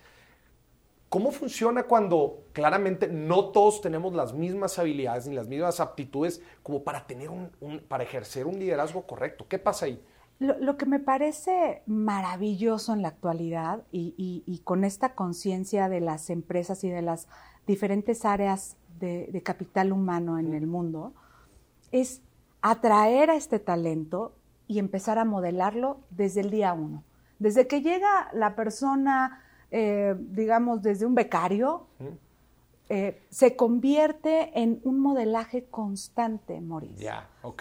¿Cómo 1.15 1.31
funciona 1.31 1.85
cuando 1.85 2.43
claramente 2.53 3.07
no 3.07 3.51
todos 3.51 3.81
tenemos 3.81 4.15
las 4.15 4.33
mismas 4.33 4.81
habilidades 4.81 5.29
ni 5.29 5.37
las 5.37 5.47
mismas 5.47 5.79
aptitudes 5.79 6.43
como 6.65 6.83
para 6.83 7.07
tener 7.07 7.31
un, 7.31 7.53
para 7.87 8.03
ejercer 8.03 8.49
un 8.49 8.59
liderazgo 8.59 9.07
correcto? 9.07 9.47
¿Qué 9.47 9.61
pasa 9.61 9.87
ahí? 9.87 10.05
Lo, 10.41 10.77
que 10.77 10.87
me 10.87 10.99
parece 10.99 11.85
maravilloso 11.87 12.95
en 12.95 13.03
la 13.03 13.11
actualidad 13.11 13.85
y 13.93 14.61
con 14.65 14.83
esta 14.83 15.15
conciencia 15.15 15.89
de 15.89 16.01
las 16.01 16.31
empresas 16.31 16.83
y 16.83 16.91
de 16.91 17.03
las 17.03 17.29
diferentes 17.65 18.25
áreas 18.25 18.77
de, 18.99 19.41
capital 19.45 19.93
humano 19.93 20.41
en 20.41 20.53
el 20.53 20.67
mundo, 20.67 21.13
es 21.93 22.23
atraer 22.61 23.31
a 23.31 23.37
este 23.37 23.61
talento 23.61 24.35
y 24.67 24.81
empezar 24.81 25.21
a 25.21 25.25
modelarlo 25.25 26.01
desde 26.11 26.41
el 26.41 26.51
día 26.51 26.73
uno. 26.73 27.05
Desde 27.39 27.69
que 27.69 27.83
llega 27.83 28.31
la 28.33 28.57
persona, 28.57 29.44
eh, 29.77 30.15
digamos, 30.17 30.83
desde 30.83 31.05
un 31.05 31.17
becario, 31.17 31.89
eh, 32.89 33.21
se 33.29 33.57
convierte 33.57 34.53
en 34.55 34.81
un 34.85 35.01
modelaje 35.01 35.65
constante, 35.65 36.61
Mauricio. 36.61 37.11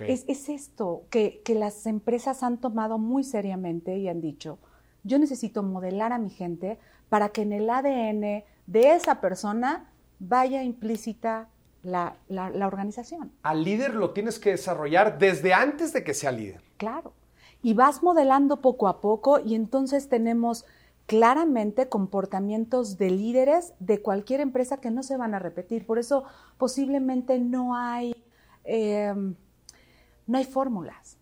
es, 0.08 0.24
es, 0.28 0.48
esto 0.48 1.06
que, 1.10 1.42
que, 1.44 1.56
las 1.56 1.88
empresas 1.88 2.44
han 2.44 2.60
tomado 2.60 3.00
muy 3.00 3.24
seriamente 3.24 3.98
y 3.98 4.10
han 4.10 4.22
dicho, 4.22 4.60
yo 5.04 5.18
necesito 5.18 5.64
modelar 5.64 6.14
a 6.14 6.20
mi 6.20 6.30
gente 6.30 6.78
para 7.10 7.30
que 7.30 7.42
en 7.42 7.52
el 7.54 7.68
ADN 7.68 8.44
de 8.68 8.94
esa 8.94 9.20
persona 9.22 9.90
vaya 10.20 10.62
implícita 10.62 11.50
la, 11.82 12.16
organización. 12.66 13.32
Al 13.42 13.64
líder 13.64 13.96
lo 13.96 14.12
tienes 14.12 14.38
que 14.38 14.52
desarrollar 14.52 15.18
desde 15.18 15.52
antes 15.52 15.94
de 15.94 16.04
que 16.04 16.14
sea 16.14 16.32
líder. 16.32 16.62
Claro. 16.78 17.14
Y 17.64 17.74
vas 17.74 18.04
modelando 18.04 18.62
poco 18.62 18.88
a 18.88 19.02
poco 19.02 19.40
y 19.40 19.56
entonces 19.56 20.10
tenemos 20.10 20.66
claramente 21.06 21.90
comportamientos 21.90 22.98
de 22.98 23.12
líderes 23.12 23.74
de 23.80 24.02
cualquier 24.02 24.40
empresa 24.40 24.78
que 24.78 24.92
no 24.92 25.04
se 25.04 25.18
van 25.18 25.34
a 25.34 25.40
repetir. 25.40 25.86
Por 25.86 26.00
eso 26.00 26.24
posiblemente 26.58 27.40
no 27.40 27.76
hay, 27.76 28.16
em, 28.64 29.36
no 30.28 30.38
hay 30.38 30.46
fórmulas. 30.46 31.18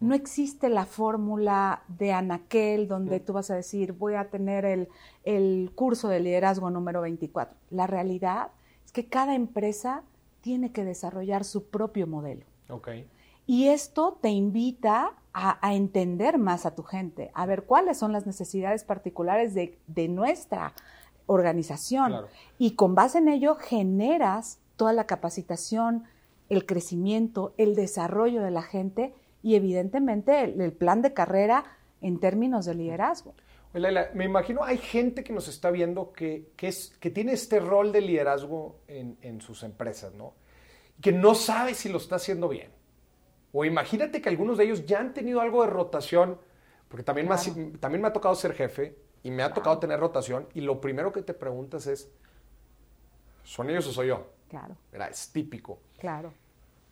No 0.00 0.14
existe 0.14 0.68
la 0.68 0.84
fórmula 0.84 1.84
de 1.86 2.12
Anaquel 2.12 2.88
donde 2.88 3.20
tú 3.20 3.32
vas 3.32 3.50
a 3.50 3.54
decir 3.54 3.92
voy 3.92 4.14
a 4.14 4.30
tener 4.30 4.64
el, 4.64 4.88
el 5.22 5.70
curso 5.74 6.08
de 6.08 6.20
liderazgo 6.20 6.70
número 6.70 7.00
24. 7.00 7.56
La 7.70 7.86
realidad 7.86 8.50
es 8.84 8.92
que 8.92 9.06
cada 9.08 9.34
empresa 9.34 10.02
tiene 10.40 10.72
que 10.72 10.84
desarrollar 10.84 11.44
su 11.44 11.66
propio 11.66 12.06
modelo. 12.06 12.44
Okay. 12.68 13.06
Y 13.46 13.68
esto 13.68 14.18
te 14.20 14.30
invita 14.30 15.12
a, 15.34 15.74
entender 15.74 16.38
más 16.38 16.66
a 16.66 16.74
tu 16.74 16.82
gente, 16.82 17.30
a 17.34 17.46
ver 17.46 17.64
cuáles 17.64 17.98
son 17.98 18.12
las 18.12 18.26
necesidades 18.26 18.84
particulares 18.84 19.54
de, 19.54 19.78
de 19.86 20.08
nuestra 20.08 20.74
organización. 21.26 22.26
Y 22.58 22.74
con 22.76 22.94
base 22.94 23.18
en 23.18 23.28
ello 23.28 23.54
generas 23.54 24.60
toda 24.76 24.92
la 24.92 25.06
capacitación, 25.06 26.04
el 26.48 26.66
crecimiento, 26.66 27.54
el 27.56 27.74
desarrollo 27.74 28.42
de 28.42 28.50
la 28.50 28.62
gente 28.62 29.14
y 29.42 29.56
evidentemente 29.56 30.42
el, 30.42 30.72
plan 30.72 31.02
de 31.02 31.12
carrera 31.14 31.64
en 32.00 32.20
términos 32.20 32.66
de 32.66 32.74
liderazgo. 32.74 33.34
me 33.72 34.24
imagino 34.24 34.62
hay 34.62 34.78
gente 34.78 35.24
que 35.24 35.32
nos 35.32 35.48
está 35.48 35.70
viendo 35.70 36.12
que, 36.12 36.52
es, 36.58 36.96
que 37.00 37.10
tiene 37.10 37.32
este 37.32 37.58
rol 37.58 37.92
de 37.92 38.02
liderazgo 38.02 38.80
en, 38.86 39.40
sus 39.40 39.62
empresas, 39.62 40.14
¿no? 40.14 40.34
Que 41.00 41.12
no 41.12 41.34
sabe 41.34 41.74
si 41.74 41.88
lo 41.88 41.98
está 41.98 42.16
haciendo 42.16 42.48
bien. 42.48 42.70
O 43.52 43.64
imagínate 43.64 44.22
que 44.22 44.28
algunos 44.28 44.58
de 44.58 44.64
ellos 44.64 44.86
ya 44.86 45.00
han 45.00 45.12
tenido 45.12 45.40
algo 45.40 45.62
de 45.62 45.70
rotación, 45.70 46.38
porque 46.88 47.04
también, 47.04 47.28
me, 47.28 47.36
también 47.78 48.02
me 48.02 48.08
ha 48.08 48.12
tocado 48.12 48.34
ser 48.34 48.54
jefe 48.54 48.96
y 49.22 49.30
me 49.30 49.42
ha 49.42 49.52
tocado 49.52 49.78
tener 49.78 50.00
rotación, 50.00 50.48
y 50.54 50.62
lo 50.62 50.80
primero 50.80 51.12
que 51.12 51.22
te 51.22 51.34
preguntas 51.34 51.86
es, 51.86 52.10
¿son 53.44 53.70
ellos 53.70 53.86
o 53.86 53.92
soy 53.92 54.08
yo? 54.08 54.26
Claro. 54.48 54.76
Es 55.10 55.30
típico. 55.32 55.78
Claro. 55.98 56.32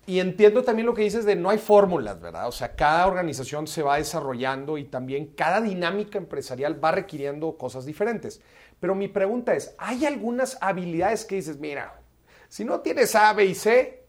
Y 0.07 0.19
entiendo 0.19 0.62
también 0.62 0.87
lo 0.87 0.95
que 0.95 1.02
dices 1.02 1.25
de 1.25 1.37
no 1.37 1.50
hay 1.50 1.59
fórmulas, 1.59 2.21
¿verdad? 2.21 2.49
O 2.49 2.52
sea, 2.52 2.75
cada 2.75 3.07
organización 3.07 3.67
se 3.67 3.83
va 3.83 3.97
desarrollando 3.97 4.79
y 4.79 4.85
también 4.85 5.35
cada 5.35 5.61
dinámica 5.61 6.19
empresarial 6.19 6.83
va 6.83 6.93
requiriendo 6.93 7.57
cosas 7.57 7.85
diferentes. 7.85 8.40
Pero 8.81 8.95
mi 8.95 9.09
pregunta 9.09 9.55
es, 9.55 9.75
¿hay 9.79 10.07
algunas 10.07 10.57
habilidades 10.62 11.25
que 11.25 11.37
dices, 11.37 11.59
mira, 11.59 12.00
si 12.49 12.64
no 12.64 12.81
tienes 12.81 13.14
A, 13.14 13.33
B 13.35 13.45
y 13.45 13.55
C, 13.55 14.00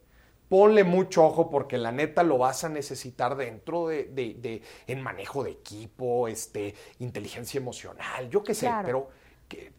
ponle 0.51 0.84
mucho 0.84 1.24
ojo 1.24 1.50
porque 1.50 1.77
la 1.77 1.93
neta 1.93 2.24
lo 2.24 2.38
vas 2.38 2.65
a 2.65 2.70
necesitar 2.70 3.38
dentro 3.38 3.88
de, 3.88 4.03
de, 4.03 4.62
en 4.86 5.01
manejo 5.01 5.46
de 5.46 5.51
equipo, 5.51 6.27
este, 6.27 6.75
inteligencia 7.00 7.58
emocional, 7.58 8.29
yo 8.29 8.43
qué 8.43 8.53
sé, 8.53 8.70
pero 8.84 9.08
que, 9.48 9.72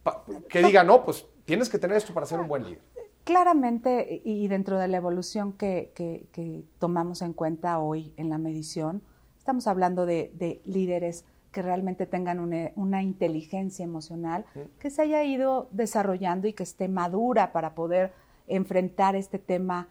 que 0.49 0.63
diga, 0.63 0.83
no, 0.83 1.05
pues 1.05 1.27
tienes 1.45 1.69
que 1.69 1.79
tener 1.79 1.99
esto 1.99 2.15
para 2.15 2.25
ser 2.25 2.41
un 2.41 2.49
buen 2.49 2.65
líder. 2.65 2.81
Claramente, 3.25 4.23
y 4.25 4.49
dentro 4.49 4.79
de 4.79 4.89
la 4.89 4.97
evolución 4.97 5.53
que, 5.53 5.93
tomamos 6.79 7.21
en 7.21 7.35
cuenta 7.35 7.79
hoy 7.79 8.15
en 8.17 8.31
la 8.31 8.39
medición, 8.39 9.03
estamos 9.37 9.67
hablando 9.67 10.07
de, 10.07 10.63
líderes 10.65 11.27
que 11.51 11.61
realmente 11.61 12.07
tengan 12.07 12.41
una, 12.41 13.03
inteligencia 13.03 13.85
emocional 13.85 14.47
que 14.79 14.89
se 14.89 15.03
haya 15.03 15.23
ido 15.23 15.69
desarrollando 15.71 16.49
y 16.49 16.55
que 16.55 16.63
esté 16.63 16.89
madura 16.89 17.53
para 17.53 17.75
poder 17.75 18.15
enfrentar 18.47 19.17
este 19.17 19.39
tema 19.39 19.91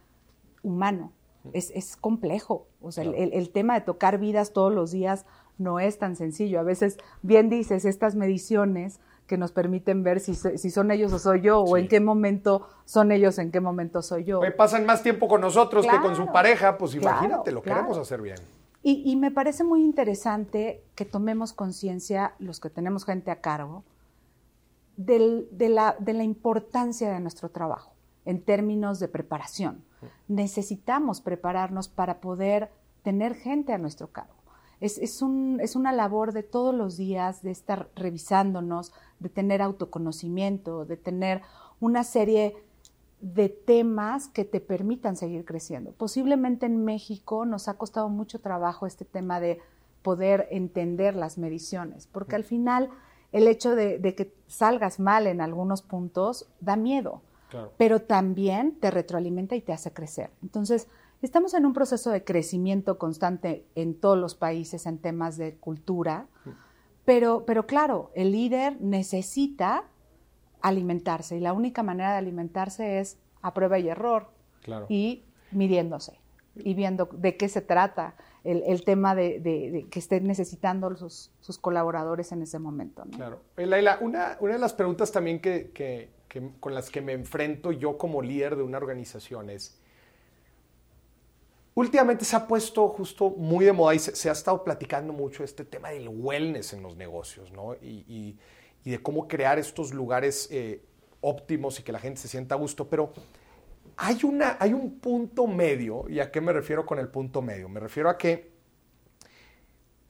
humano. 0.63 1.11
Es, 1.53 1.97
complejo. 1.97 2.67
O 2.81 2.91
sea, 2.91 3.03
el, 3.03 3.33
el, 3.33 3.49
tema 3.49 3.73
de 3.73 3.81
tocar 3.81 4.19
vidas 4.19 4.53
todos 4.53 4.71
los 4.71 4.91
días 4.91 5.25
no 5.57 5.79
es 5.79 5.97
tan 5.97 6.15
sencillo. 6.15 6.59
A 6.59 6.63
veces, 6.63 6.97
bien 7.23 7.49
dices, 7.49 7.85
estas 7.85 8.15
mediciones 8.15 8.99
que 9.31 9.37
nos 9.37 9.53
permiten 9.53 10.03
ver 10.03 10.19
si, 10.19 10.35
si 10.35 10.69
son 10.69 10.91
ellos 10.91 11.13
o 11.13 11.17
soy 11.17 11.39
yo, 11.39 11.61
o 11.61 11.77
en 11.77 11.87
qué 11.87 12.01
momento 12.01 12.67
son 12.83 13.13
ellos, 13.13 13.39
en 13.39 13.49
qué 13.49 13.61
momento 13.61 14.01
soy 14.01 14.25
yo. 14.25 14.41
pasan 14.57 14.85
más 14.85 15.03
tiempo 15.03 15.29
con 15.29 15.39
nosotros 15.39 15.87
que 15.87 16.01
con 16.01 16.17
su 16.17 16.25
pareja, 16.33 16.77
pues 16.77 16.95
imagínate, 16.95 17.53
lo 17.53 17.61
queremos 17.61 17.97
hacer 17.97 18.21
bien. 18.21 18.35
Y, 18.83 19.15
me 19.15 19.31
parece 19.31 19.63
muy 19.63 19.83
interesante 19.85 20.83
que 20.95 21.05
tomemos 21.05 21.53
conciencia, 21.53 22.33
los 22.39 22.59
que 22.59 22.69
tenemos 22.69 23.05
gente 23.05 23.31
a 23.31 23.39
cargo, 23.39 23.85
de, 24.97 25.47
la, 25.69 25.95
de 25.97 26.13
la 26.13 26.23
importancia 26.23 27.09
de 27.09 27.19
nuestro 27.21 27.49
trabajo 27.49 27.93
en 28.25 28.43
términos 28.43 28.99
de 28.99 29.07
preparación. 29.07 29.85
Necesitamos 30.27 31.21
prepararnos 31.21 31.87
para 31.87 32.19
poder 32.21 32.71
tener 33.03 33.35
gente 33.35 33.73
a 33.73 33.77
nuestro 33.77 34.07
cargo. 34.07 34.33
Es, 34.79 34.97
es, 34.97 35.21
un, 35.21 35.59
es, 35.61 35.75
una 35.75 35.91
labor 35.91 36.33
de 36.33 36.43
todos 36.43 36.73
los 36.73 36.97
días, 36.97 37.43
de 37.43 37.51
estar 37.51 37.89
revisándonos, 37.95 38.93
de 39.19 39.29
tener 39.29 39.61
autoconocimiento, 39.61 40.85
de 40.85 40.97
tener 40.97 41.41
una 41.79 42.03
serie 42.03 42.55
de 43.21 43.49
temas 43.49 44.27
que 44.27 44.45
te 44.45 44.59
permitan 44.59 45.15
seguir 45.15 45.45
creciendo. 45.45 45.91
Posiblemente 45.91 46.65
en 46.65 46.83
México 46.83 47.45
nos 47.45 47.67
ha 47.67 47.75
costado 47.75 48.09
mucho 48.09 48.39
trabajo 48.39 48.87
este 48.87 49.05
tema 49.05 49.39
de 49.39 49.59
poder 50.01 50.47
entender 50.49 51.15
las 51.15 51.37
mediciones, 51.37 52.07
porque 52.07 52.35
al 52.35 52.43
final 52.43 52.89
el 53.31 53.47
hecho 53.47 53.75
de, 53.75 54.01
que 54.15 54.33
salgas 54.47 54.99
mal 54.99 55.27
en 55.27 55.39
algunos 55.39 55.83
puntos 55.83 56.47
da 56.59 56.75
miedo, 56.75 57.21
pero 57.77 58.01
también 58.01 58.75
te 58.79 58.91
retroalimenta 58.91 59.55
y 59.55 59.61
te 59.61 59.73
hace 59.73 59.91
crecer. 59.91 60.31
Entonces, 60.41 60.87
estamos 61.21 61.53
en 61.53 61.65
un 61.65 61.73
proceso 61.73 62.11
de 62.11 62.23
crecimiento 62.23 62.97
constante 62.97 63.65
en 63.75 63.99
todos 63.99 64.17
los 64.17 64.35
países 64.35 64.85
en 64.85 64.97
temas 64.97 65.37
de 65.37 65.55
cultura. 65.55 66.27
Pero, 67.05 67.45
pero 67.45 67.65
claro, 67.65 68.11
el 68.15 68.31
líder 68.31 68.79
necesita 68.79 69.85
alimentarse 70.61 71.37
y 71.37 71.39
la 71.39 71.53
única 71.53 71.83
manera 71.83 72.11
de 72.11 72.17
alimentarse 72.17 72.99
es 72.99 73.17
a 73.41 73.53
prueba 73.53 73.79
y 73.79 73.89
error 73.89 74.29
y 74.87 75.23
midiéndose 75.51 76.21
y 76.55 76.73
viendo 76.73 77.09
de 77.11 77.37
qué 77.37 77.49
se 77.49 77.61
trata 77.61 78.15
el, 78.43 78.83
tema 78.83 79.15
de, 79.15 79.87
que 79.89 79.99
estén 79.99 80.25
necesitando 80.25 80.95
sus, 80.95 81.31
colaboradores 81.59 82.31
en 82.31 82.41
ese 82.41 82.59
momento. 82.59 83.03
Claro. 83.15 83.41
Laila, 83.55 83.99
una, 84.01 84.37
una, 84.39 84.53
de 84.53 84.59
las 84.59 84.73
preguntas 84.73 85.11
también 85.11 85.39
que, 85.39 86.09
con 86.59 86.73
las 86.73 86.89
que 86.89 87.01
me 87.01 87.13
enfrento 87.13 87.71
yo 87.71 87.97
como 87.97 88.21
líder 88.21 88.55
de 88.55 88.63
una 88.63 88.77
organización 88.77 89.49
es, 89.49 89.79
últimamente 91.75 92.25
se 92.25 92.35
ha 92.35 92.47
puesto 92.47 92.87
justo 92.89 93.29
muy 93.31 93.65
de 93.65 93.73
moda 93.73 93.95
y 93.95 93.99
se, 93.99 94.29
ha 94.29 94.31
estado 94.31 94.63
platicando 94.63 95.13
mucho 95.13 95.43
este 95.43 95.65
tema 95.65 95.89
del 95.89 96.07
wellness 96.09 96.73
en 96.73 96.83
los 96.83 96.95
negocios, 96.95 97.51
¿no? 97.51 97.75
Y, 97.75 98.37
de 98.83 98.97
cómo 98.99 99.27
crear 99.27 99.59
estos 99.59 99.93
lugares 99.93 100.47
eh, 100.51 100.81
óptimos 101.19 101.79
y 101.79 101.83
que 101.83 101.91
la 101.91 101.99
gente 101.99 102.19
se 102.19 102.27
sienta 102.27 102.55
a 102.55 102.57
gusto. 102.57 102.89
Pero 102.89 103.13
hay, 103.95 104.17
una, 104.23 104.57
hay 104.59 104.73
un 104.73 104.99
punto 104.99 105.45
medio, 105.45 106.09
¿y 106.09 106.19
a 106.19 106.31
qué 106.31 106.41
me 106.41 106.51
refiero 106.51 106.83
con 106.83 106.97
el 106.97 107.07
punto 107.07 107.43
medio? 107.43 107.69
Me 107.69 107.79
refiero 107.79 108.09
a 108.09 108.17
que 108.17 108.51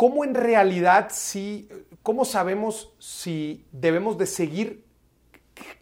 ¿Cómo 0.02 0.24
en 0.24 0.34
realidad 0.34 1.10
sí, 1.12 1.70
cómo 2.02 2.26
sabemos 2.26 2.92
si 2.98 3.68
debemos 3.72 4.18
de 4.18 4.26
seguir 4.26 4.84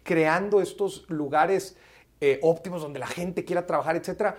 creando 0.04 0.62
estos 0.62 1.10
lugares 1.10 1.78
eh, 2.22 2.40
óptimos 2.42 2.82
donde 2.82 3.00
la 3.00 3.08
gente 3.08 3.46
quiera 3.46 3.66
trabajar, 3.66 3.96
etcétera? 3.96 4.38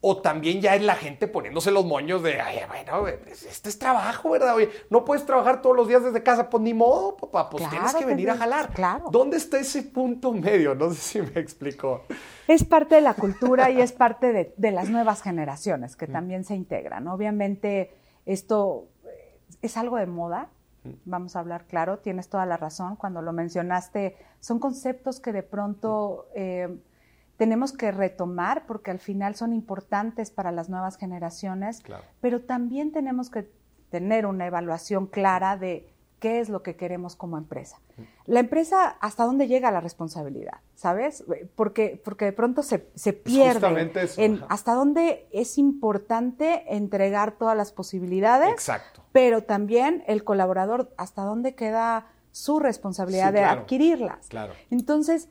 O 0.00 0.18
también 0.18 0.60
ya 0.60 0.76
es 0.76 0.82
la 0.82 0.94
gente 0.94 1.26
poniéndose 1.26 1.72
los 1.72 1.84
moños 1.84 2.22
de, 2.22 2.40
ay, 2.40 2.60
bueno, 2.68 3.04
pues, 3.24 3.42
este 3.42 3.68
es 3.68 3.80
trabajo, 3.80 4.30
¿verdad? 4.30 4.54
Oye, 4.54 4.70
no 4.90 5.04
puedes 5.04 5.26
trabajar 5.26 5.60
todos 5.60 5.74
los 5.74 5.88
días 5.88 6.04
desde 6.04 6.22
casa, 6.22 6.48
pues 6.48 6.62
ni 6.62 6.72
modo, 6.72 7.16
papá, 7.16 7.50
pues 7.50 7.68
tienes 7.68 7.94
que 7.96 8.04
venir 8.04 8.30
a 8.30 8.36
jalar. 8.36 8.68
Claro. 8.74 9.06
¿Dónde 9.10 9.38
está 9.38 9.58
ese 9.58 9.82
punto 9.82 10.32
medio? 10.32 10.76
No 10.76 10.90
sé 10.90 11.00
si 11.00 11.20
me 11.20 11.40
explico. 11.40 12.04
Es 12.46 12.62
parte 12.62 12.94
de 12.94 13.00
la 13.00 13.14
cultura 13.14 13.70
y 13.70 13.80
es 13.80 13.90
parte 13.90 14.32
de, 14.32 14.54
de 14.56 14.70
las 14.70 14.88
nuevas 14.88 15.20
generaciones 15.20 15.96
que 15.96 16.06
mm. 16.06 16.12
también 16.12 16.44
se 16.44 16.54
integran. 16.54 17.08
Obviamente, 17.08 17.90
esto 18.24 18.86
es 19.62 19.76
algo 19.76 19.96
de 19.96 20.06
moda. 20.06 20.48
Vamos 21.04 21.36
a 21.36 21.40
hablar 21.40 21.66
claro, 21.66 21.98
tienes 21.98 22.28
toda 22.28 22.46
la 22.46 22.56
razón, 22.56 22.96
cuando 22.96 23.22
lo 23.22 23.32
mencionaste, 23.32 24.16
son 24.40 24.58
conceptos 24.58 25.20
que 25.20 25.32
de 25.32 25.42
pronto 25.42 26.28
eh, 26.34 26.80
tenemos 27.36 27.72
que 27.72 27.92
retomar 27.92 28.66
porque 28.66 28.90
al 28.90 28.98
final 28.98 29.34
son 29.34 29.52
importantes 29.52 30.30
para 30.30 30.52
las 30.52 30.68
nuevas 30.68 30.96
generaciones, 30.96 31.82
pero 32.20 32.42
también 32.42 32.92
tenemos 32.92 33.30
que 33.30 33.50
tener 33.90 34.26
una 34.26 34.46
evaluación 34.46 35.06
clara 35.06 35.56
de 35.56 35.88
qué 36.18 36.40
es 36.40 36.48
lo 36.48 36.62
que 36.62 36.76
queremos 36.76 37.16
como 37.16 37.38
empresa. 37.38 37.80
La 38.26 38.40
empresa, 38.40 38.96
¿hasta 39.00 39.24
dónde 39.24 39.46
llega 39.46 39.70
la 39.70 39.80
responsabilidad? 39.80 40.58
¿Sabes? 40.74 41.24
Porque, 41.54 42.00
porque 42.04 42.26
de 42.26 42.32
pronto 42.32 42.62
se, 42.62 42.88
se 42.94 43.12
pierde 43.12 43.92
en 44.16 44.42
hasta 44.48 44.74
dónde 44.74 45.28
es 45.32 45.58
importante 45.58 46.64
entregar 46.74 47.32
todas 47.32 47.56
las 47.56 47.72
posibilidades. 47.72 48.50
Exacto. 48.50 49.02
Pero 49.12 49.44
también 49.44 50.04
el 50.06 50.24
colaborador, 50.24 50.92
¿hasta 50.96 51.22
dónde 51.22 51.54
queda 51.54 52.06
su 52.32 52.58
responsabilidad 52.58 53.32
de 53.32 53.44
adquirirlas? 53.44 54.28
Claro. 54.28 54.52
Entonces, 54.70 55.28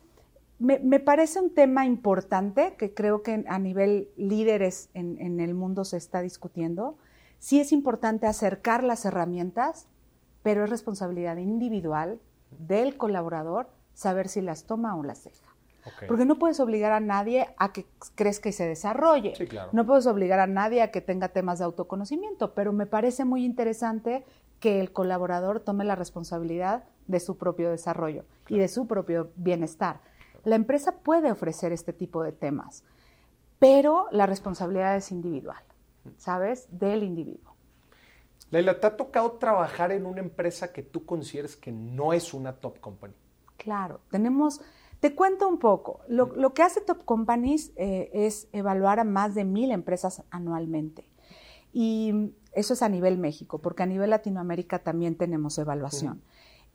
me, 0.60 0.80
me, 0.80 1.00
parece 1.00 1.40
un 1.40 1.54
tema 1.54 1.86
importante 1.86 2.76
que 2.78 2.94
creo 2.94 3.22
que 3.22 3.46
a 3.48 3.60
nivel 3.60 4.10
líderes 4.18 4.90
en, 4.94 5.20
en 5.22 5.40
el 5.40 5.54
mundo 5.54 5.86
se 5.86 5.98
está 5.98 6.22
discutiendo. 6.22 6.98
Sí 7.40 7.60
es 7.60 7.72
importante 7.72 8.26
acercar 8.26 8.84
las 8.84 9.06
herramientas 9.06 9.88
pero 10.48 10.64
es 10.64 10.70
responsabilidad 10.70 11.36
individual 11.36 12.22
del 12.58 12.96
colaborador 12.96 13.68
saber 13.94 14.30
si 14.30 14.40
las 14.40 14.64
toma 14.64 14.96
o 14.96 15.04
las 15.04 15.26
deja. 15.26 15.54
Porque 16.08 16.24
no 16.24 16.40
puedes 16.40 16.62
obligar 16.62 16.94
a 16.94 17.02
nadie 17.02 17.50
a 17.58 17.74
que 17.74 17.86
crezca 18.16 18.48
y 18.48 18.54
se 18.54 18.66
desarrolle. 18.66 19.34
No 19.74 19.86
puedes 19.86 20.08
obligar 20.08 20.40
a 20.40 20.48
nadie 20.48 20.82
a 20.84 20.90
que 20.90 21.02
tenga 21.02 21.28
temas 21.28 21.60
de 21.60 21.66
autoconocimiento, 21.66 22.54
pero 22.54 22.72
me 22.72 22.86
parece 22.86 23.26
muy 23.26 23.44
interesante 23.44 24.24
que 24.62 24.80
el 24.80 24.94
colaborador 24.94 25.60
tome 25.60 25.84
la 25.84 25.96
responsabilidad 25.96 26.86
de 27.08 27.20
su 27.20 27.38
propio 27.38 27.70
desarrollo 27.70 28.24
y 28.48 28.58
de 28.58 28.70
su 28.70 28.88
propio 28.88 29.32
bienestar. 29.36 30.00
La 30.46 30.56
empresa 30.56 30.94
puede 30.94 31.30
ofrecer 31.30 31.74
este 31.74 31.92
tipo 31.92 32.24
de 32.24 32.32
temas, 32.32 32.86
pero 33.60 34.08
la 34.12 34.28
responsabilidad 34.28 34.96
es 34.96 35.12
individual, 35.12 35.62
¿sabes? 36.16 36.70
Del 36.72 37.04
individuo. 37.04 37.57
Leila, 38.50 38.80
¿te 38.80 38.88
ha 38.88 38.96
tocado 38.96 39.34
trabajar 39.34 39.92
en 39.92 40.06
una 40.06 40.22
empresa 40.22 40.72
que 40.72 40.84
tú 40.84 41.06
consideres 41.06 41.56
que 41.56 41.72
no 41.72 42.14
es 42.14 42.34
una 42.34 42.54
top 42.54 42.80
company? 42.80 43.14
Claro, 43.58 44.00
tenemos, 44.10 44.62
te 45.00 45.14
cuento 45.14 45.48
un 45.48 45.58
poco. 45.58 46.02
Lo, 46.08 46.54
que 46.54 46.64
hace 46.64 46.80
Top 46.80 47.04
Companies 47.04 47.72
eh, 47.76 48.10
es 48.14 48.48
evaluar 48.54 49.00
a 49.00 49.04
más 49.04 49.36
de 49.36 49.44
mil 49.44 49.72
empresas 49.72 50.24
anualmente. 50.30 51.10
Y 51.74 52.32
eso 52.54 52.74
es 52.74 52.82
a 52.82 52.90
nivel 52.90 53.18
México, 53.18 53.60
porque 53.60 53.84
a 53.84 53.86
nivel 53.86 54.12
Latinoamérica 54.12 54.80
también 54.80 55.16
tenemos 55.16 55.58
evaluación. 55.58 56.22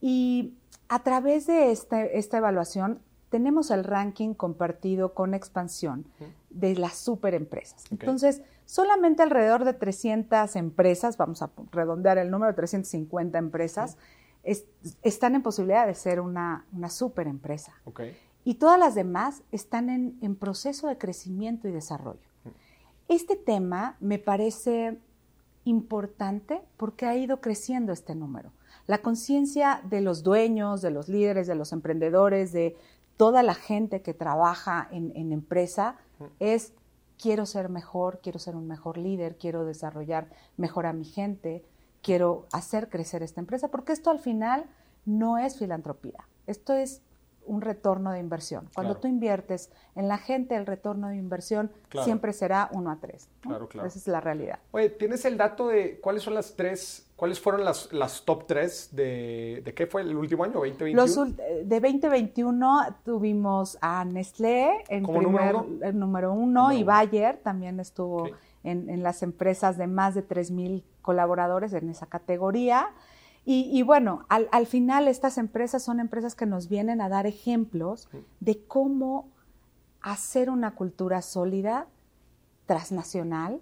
Y 0.00 0.54
a 0.88 1.02
través 1.02 1.46
de 1.46 1.72
este, 1.72 2.18
esta 2.18 2.38
evaluación 2.38 3.00
tenemos 3.32 3.70
el 3.70 3.82
ranking 3.82 4.34
compartido 4.34 5.14
con 5.14 5.32
expansión 5.32 6.04
de 6.50 6.76
las 6.76 6.98
superempresas. 6.98 7.82
Entonces, 7.90 8.42
solamente 8.66 9.22
alrededor 9.22 9.64
de 9.64 9.72
300 9.72 10.54
empresas, 10.56 11.16
vamos 11.16 11.40
a 11.40 11.50
redondear 11.72 12.18
el 12.18 12.30
número, 12.30 12.54
350 12.54 13.38
empresas, 13.38 13.96
están 15.02 15.34
en 15.34 15.42
posibilidad 15.42 15.86
de 15.86 15.94
ser 15.94 16.20
una, 16.20 16.66
una 16.74 16.90
superempresa. 16.90 17.72
Y 18.44 18.56
todas 18.56 18.78
las 18.78 18.94
demás 18.94 19.42
están 19.50 19.88
en, 19.88 20.18
en, 20.20 20.36
proceso 20.36 20.86
de 20.86 20.98
crecimiento 20.98 21.66
y 21.68 21.72
desarrollo. 21.72 22.28
Este 23.08 23.34
tema 23.34 23.96
me 23.98 24.18
parece 24.18 24.98
importante 25.64 26.60
porque 26.76 27.06
ha 27.06 27.16
ido 27.16 27.40
creciendo 27.40 27.94
este 27.94 28.14
número. 28.14 28.52
La 28.86 28.98
conciencia 28.98 29.80
de 29.88 30.02
los 30.02 30.22
dueños, 30.22 30.82
de 30.82 30.90
los 30.90 31.08
líderes, 31.08 31.46
de 31.46 31.54
los 31.54 31.72
emprendedores, 31.72 32.52
de 32.52 32.76
toda 33.22 33.44
la 33.44 33.54
gente 33.54 34.02
que 34.02 34.14
trabaja 34.14 34.88
en, 34.90 35.30
empresa 35.30 35.94
es 36.40 36.72
quiero 37.16 37.46
ser 37.46 37.68
mejor, 37.68 38.18
quiero 38.20 38.40
ser 38.40 38.56
un 38.56 38.66
mejor 38.66 38.98
líder, 38.98 39.38
quiero 39.38 39.64
desarrollar 39.64 40.26
mejor 40.56 40.86
a 40.86 40.92
mi 40.92 41.04
gente, 41.04 41.64
quiero 42.02 42.48
hacer 42.50 42.88
crecer 42.88 43.22
esta 43.22 43.40
empresa, 43.40 43.68
porque 43.68 43.92
esto 43.92 44.10
al 44.10 44.18
final 44.18 44.68
no 45.04 45.38
es 45.38 45.56
filantropía, 45.56 46.26
esto 46.48 46.72
es 46.72 47.00
un 47.46 47.60
retorno 47.60 48.12
de 48.12 48.20
inversión. 48.20 48.68
Cuando 48.74 48.96
tú 48.96 49.08
inviertes 49.08 49.70
en 49.94 50.08
la 50.08 50.18
gente, 50.18 50.56
el 50.56 50.66
retorno 50.66 51.08
de 51.08 51.16
inversión 51.16 51.70
siempre 52.04 52.32
será 52.32 52.68
uno 52.72 52.90
a 52.90 52.96
tres. 52.96 53.28
Claro, 53.40 53.68
claro. 53.68 53.88
Esa 53.88 53.98
es 53.98 54.08
la 54.08 54.20
realidad. 54.20 54.58
Oye, 54.70 54.90
¿tienes 54.90 55.24
el 55.24 55.36
dato 55.36 55.68
de 55.68 55.98
cuáles 56.00 56.22
son 56.22 56.34
las 56.34 56.54
tres, 56.54 57.10
cuáles 57.16 57.40
fueron 57.40 57.64
las, 57.64 57.92
las 57.92 58.24
top 58.24 58.46
tres 58.46 58.90
de, 58.92 59.62
de 59.64 59.74
qué 59.74 59.86
fue 59.86 60.02
el 60.02 60.16
último 60.16 60.44
año, 60.44 60.54
2021? 60.54 61.00
Los, 61.00 61.36
de 61.36 61.80
2021 61.80 62.96
tuvimos 63.04 63.78
a 63.80 64.04
Nestlé 64.04 64.84
en 64.88 65.04
primer, 65.04 65.22
número 65.22 65.64
uno, 65.64 65.84
el 65.86 65.98
número 65.98 66.32
uno 66.32 66.72
y 66.72 66.84
Bayer 66.84 67.38
también 67.38 67.80
estuvo 67.80 68.28
en, 68.62 68.88
en 68.88 69.02
las 69.02 69.22
empresas 69.22 69.76
de 69.76 69.86
más 69.86 70.14
de 70.14 70.26
3.000 70.26 70.82
colaboradores 71.02 71.72
en 71.72 71.90
esa 71.90 72.06
categoría. 72.06 72.88
Y, 73.44 73.82
bueno, 73.82 74.24
al, 74.28 74.66
final 74.66 75.08
estas 75.08 75.36
empresas 75.36 75.82
son 75.82 75.98
empresas 75.98 76.36
que 76.36 76.46
nos 76.46 76.68
vienen 76.68 77.00
a 77.00 77.08
dar 77.08 77.26
ejemplos 77.26 78.08
de 78.38 78.64
cómo 78.66 79.28
hacer 80.00 80.48
una 80.48 80.76
cultura 80.76 81.22
sólida, 81.22 81.88
transnacional, 82.66 83.60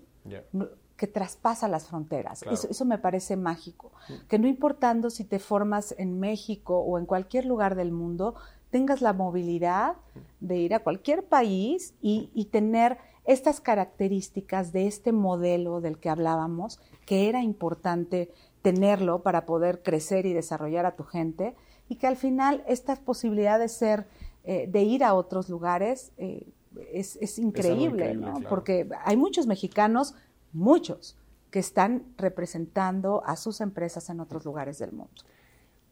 que 0.97 1.07
traspasa 1.07 1.67
las 1.67 1.87
fronteras. 1.87 2.43
Eso, 2.43 2.85
me 2.85 2.99
parece 2.99 3.37
mágico. 3.37 3.91
Que 4.29 4.39
no 4.39 4.47
importando 4.47 5.09
si 5.09 5.25
te 5.25 5.39
formas 5.39 5.95
en 5.97 6.21
México 6.21 6.79
o 6.79 6.99
en 6.99 7.07
cualquier 7.07 7.47
lugar 7.47 7.75
del 7.75 7.91
mundo, 7.91 8.35
tengas 8.69 9.01
la 9.01 9.15
movilidad 9.15 9.97
de 10.41 10.59
ir 10.59 10.75
a 10.75 10.81
cualquier 10.81 11.25
país 11.25 11.95
y, 12.03 12.31
y 12.35 12.47
tener 12.47 12.99
estas 13.25 13.61
características 13.61 14.73
de 14.73 14.87
este 14.87 15.13
modelo 15.13 15.81
del 15.81 15.99
que 15.99 16.11
hablábamos, 16.11 16.81
que 17.07 17.29
era 17.29 17.43
importante 17.43 18.31
tenerlo 18.63 19.23
para 19.23 19.47
poder 19.47 19.83
crecer 19.83 20.27
y 20.27 20.33
desarrollar 20.33 20.87
a 20.87 20.97
tu 20.97 21.05
gente 21.05 21.55
y 21.89 21.97
que 21.97 22.07
al 22.07 22.17
final 22.17 22.63
esta 22.67 22.97
posibilidad 22.97 23.59
de 23.59 23.69
ser, 23.69 24.07
eh, 24.45 24.67
de 24.69 24.83
ir 24.83 25.05
a 25.05 25.15
otros 25.15 25.49
lugares 25.49 26.13
eh, 26.19 26.47
es, 26.93 27.39
increíble, 27.39 28.15
¿no? 28.15 28.41
Porque 28.49 28.89
hay 29.05 29.17
muchos 29.17 29.47
mexicanos, 29.47 30.15
muchos, 30.53 31.17
que 31.51 31.59
están 31.59 32.05
representando 32.17 33.23
a 33.27 33.37
sus 33.37 33.61
empresas 33.61 34.09
en 34.09 34.21
otros 34.21 34.45
lugares 34.45 34.79
del 34.79 34.93
mundo. 34.93 35.23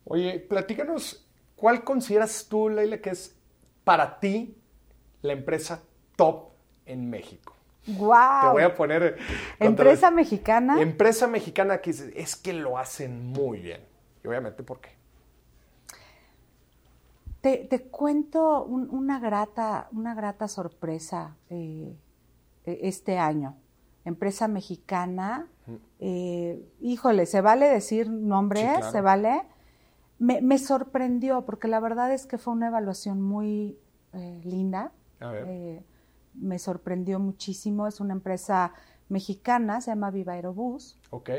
Oye, 0.04 0.38
platícanos, 0.38 1.26
¿cuál 1.56 1.82
consideras 1.82 2.46
tú, 2.48 2.68
Leila, 2.68 3.00
que 3.00 3.10
es 3.10 3.36
para 3.82 4.20
ti 4.20 4.56
la 5.22 5.32
empresa 5.32 5.82
top 6.16 6.50
en 6.86 7.10
México? 7.10 7.57
Wow. 7.96 8.42
Te 8.42 8.48
voy 8.48 8.62
a 8.62 8.74
poner. 8.74 9.16
Empresa 9.58 10.10
mexicana. 10.10 10.80
Empresa 10.80 11.26
mexicana 11.26 11.80
que 11.80 11.90
es 11.90 12.36
que 12.36 12.52
lo 12.52 12.78
hacen 12.78 13.32
muy 13.32 13.60
bien. 13.60 13.80
Y 14.22 14.28
obviamente, 14.28 14.62
¿por 14.62 14.80
qué? 14.80 14.90
Te, 17.40 17.88
cuento 17.90 18.64
una, 18.64 19.18
grata, 19.20 19.88
una 19.92 20.14
grata 20.14 20.48
sorpresa 20.48 21.36
eh, 21.48 21.96
e, 22.66 22.80
este 22.82 23.18
año. 23.18 23.56
Empresa 24.04 24.48
mexicana. 24.48 25.46
Eh, 25.98 26.62
híjole, 26.80 27.24
¿se 27.24 27.40
vale 27.40 27.68
decir 27.68 28.10
nombres? 28.10 28.84
¿Se 28.92 29.00
vale? 29.00 29.42
Me, 30.18 30.58
sorprendió 30.58 31.46
porque 31.46 31.68
la 31.68 31.80
verdad 31.80 32.12
es 32.12 32.26
que 32.26 32.36
fue 32.36 32.52
una 32.52 32.66
evaluación 32.66 33.22
muy 33.22 33.78
eh, 34.12 34.40
linda. 34.44 34.92
A 35.20 35.30
ver 35.30 35.82
me 36.40 36.58
sorprendió 36.58 37.18
muchísimo. 37.18 37.86
Es 37.86 38.00
una 38.00 38.12
empresa 38.14 38.72
mexicana, 39.08 39.80
se 39.80 39.90
llama 39.90 40.10
Viva 40.10 40.34
Aerobús. 40.34 40.98
Ok. 41.10 41.30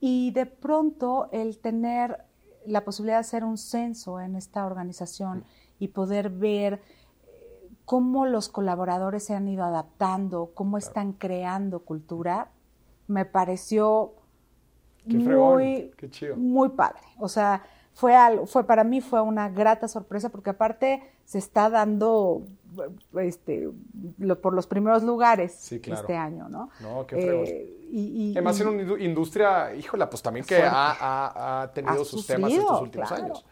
Y 0.00 0.30
de 0.32 0.46
pronto 0.46 1.28
el 1.32 1.58
tener 1.58 2.24
la 2.66 2.84
posibilidad 2.84 3.16
de 3.16 3.20
hacer 3.20 3.44
un 3.44 3.58
censo 3.58 4.20
en 4.20 4.36
esta 4.36 4.66
organización 4.66 5.44
y 5.78 5.88
poder 5.88 6.30
ver 6.30 6.74
eh, 6.74 7.68
cómo 7.84 8.26
los 8.26 8.48
colaboradores 8.48 9.24
se 9.24 9.34
han 9.34 9.48
ido 9.48 9.64
adaptando, 9.64 10.50
cómo 10.54 10.78
están 10.78 11.12
creando 11.12 11.80
cultura, 11.80 12.50
me 13.06 13.24
pareció 13.24 14.14
muy, 15.06 15.92
muy 16.36 16.70
padre. 16.70 17.02
O 17.18 17.28
sea, 17.28 17.62
fue 17.92 18.14
algo, 18.14 18.46
fue 18.46 18.64
para 18.64 18.84
mí 18.84 19.00
fue 19.00 19.20
una 19.20 19.48
grata 19.48 19.88
sorpresa 19.88 20.28
porque 20.28 20.50
aparte 20.50 21.02
se 21.24 21.38
está 21.38 21.70
dando 21.70 22.42
este, 23.20 23.68
por 24.42 24.54
los 24.54 24.66
primeros 24.66 25.02
lugares 25.02 25.72
este 25.72 26.16
año, 26.16 26.48
¿no? 26.48 26.70
No, 26.80 27.06
qué 27.06 27.16
eh, 27.18 27.76
y, 27.90 28.32
Además 28.32 28.60
en 28.60 28.68
una 28.68 29.02
industria, 29.02 29.74
híjola, 29.74 30.10
pues 30.10 30.22
también 30.22 30.44
que 30.44 30.62
ha, 30.62 31.70
tenido 31.74 32.04
sus 32.04 32.26
temas 32.26 32.52
estos 32.52 32.82
últimos 32.82 33.12
años. 33.12 33.44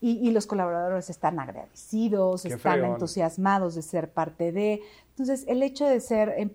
Y, 0.00 0.30
los 0.30 0.46
colaboradores 0.46 1.10
están 1.10 1.40
agradecidos, 1.40 2.44
están 2.44 2.84
entusiasmados 2.84 3.74
de 3.74 3.82
ser 3.82 4.10
parte 4.10 4.52
de. 4.52 4.82
Entonces, 5.10 5.44
el 5.48 5.62
hecho 5.62 5.86
de 5.86 6.00
ser, 6.00 6.50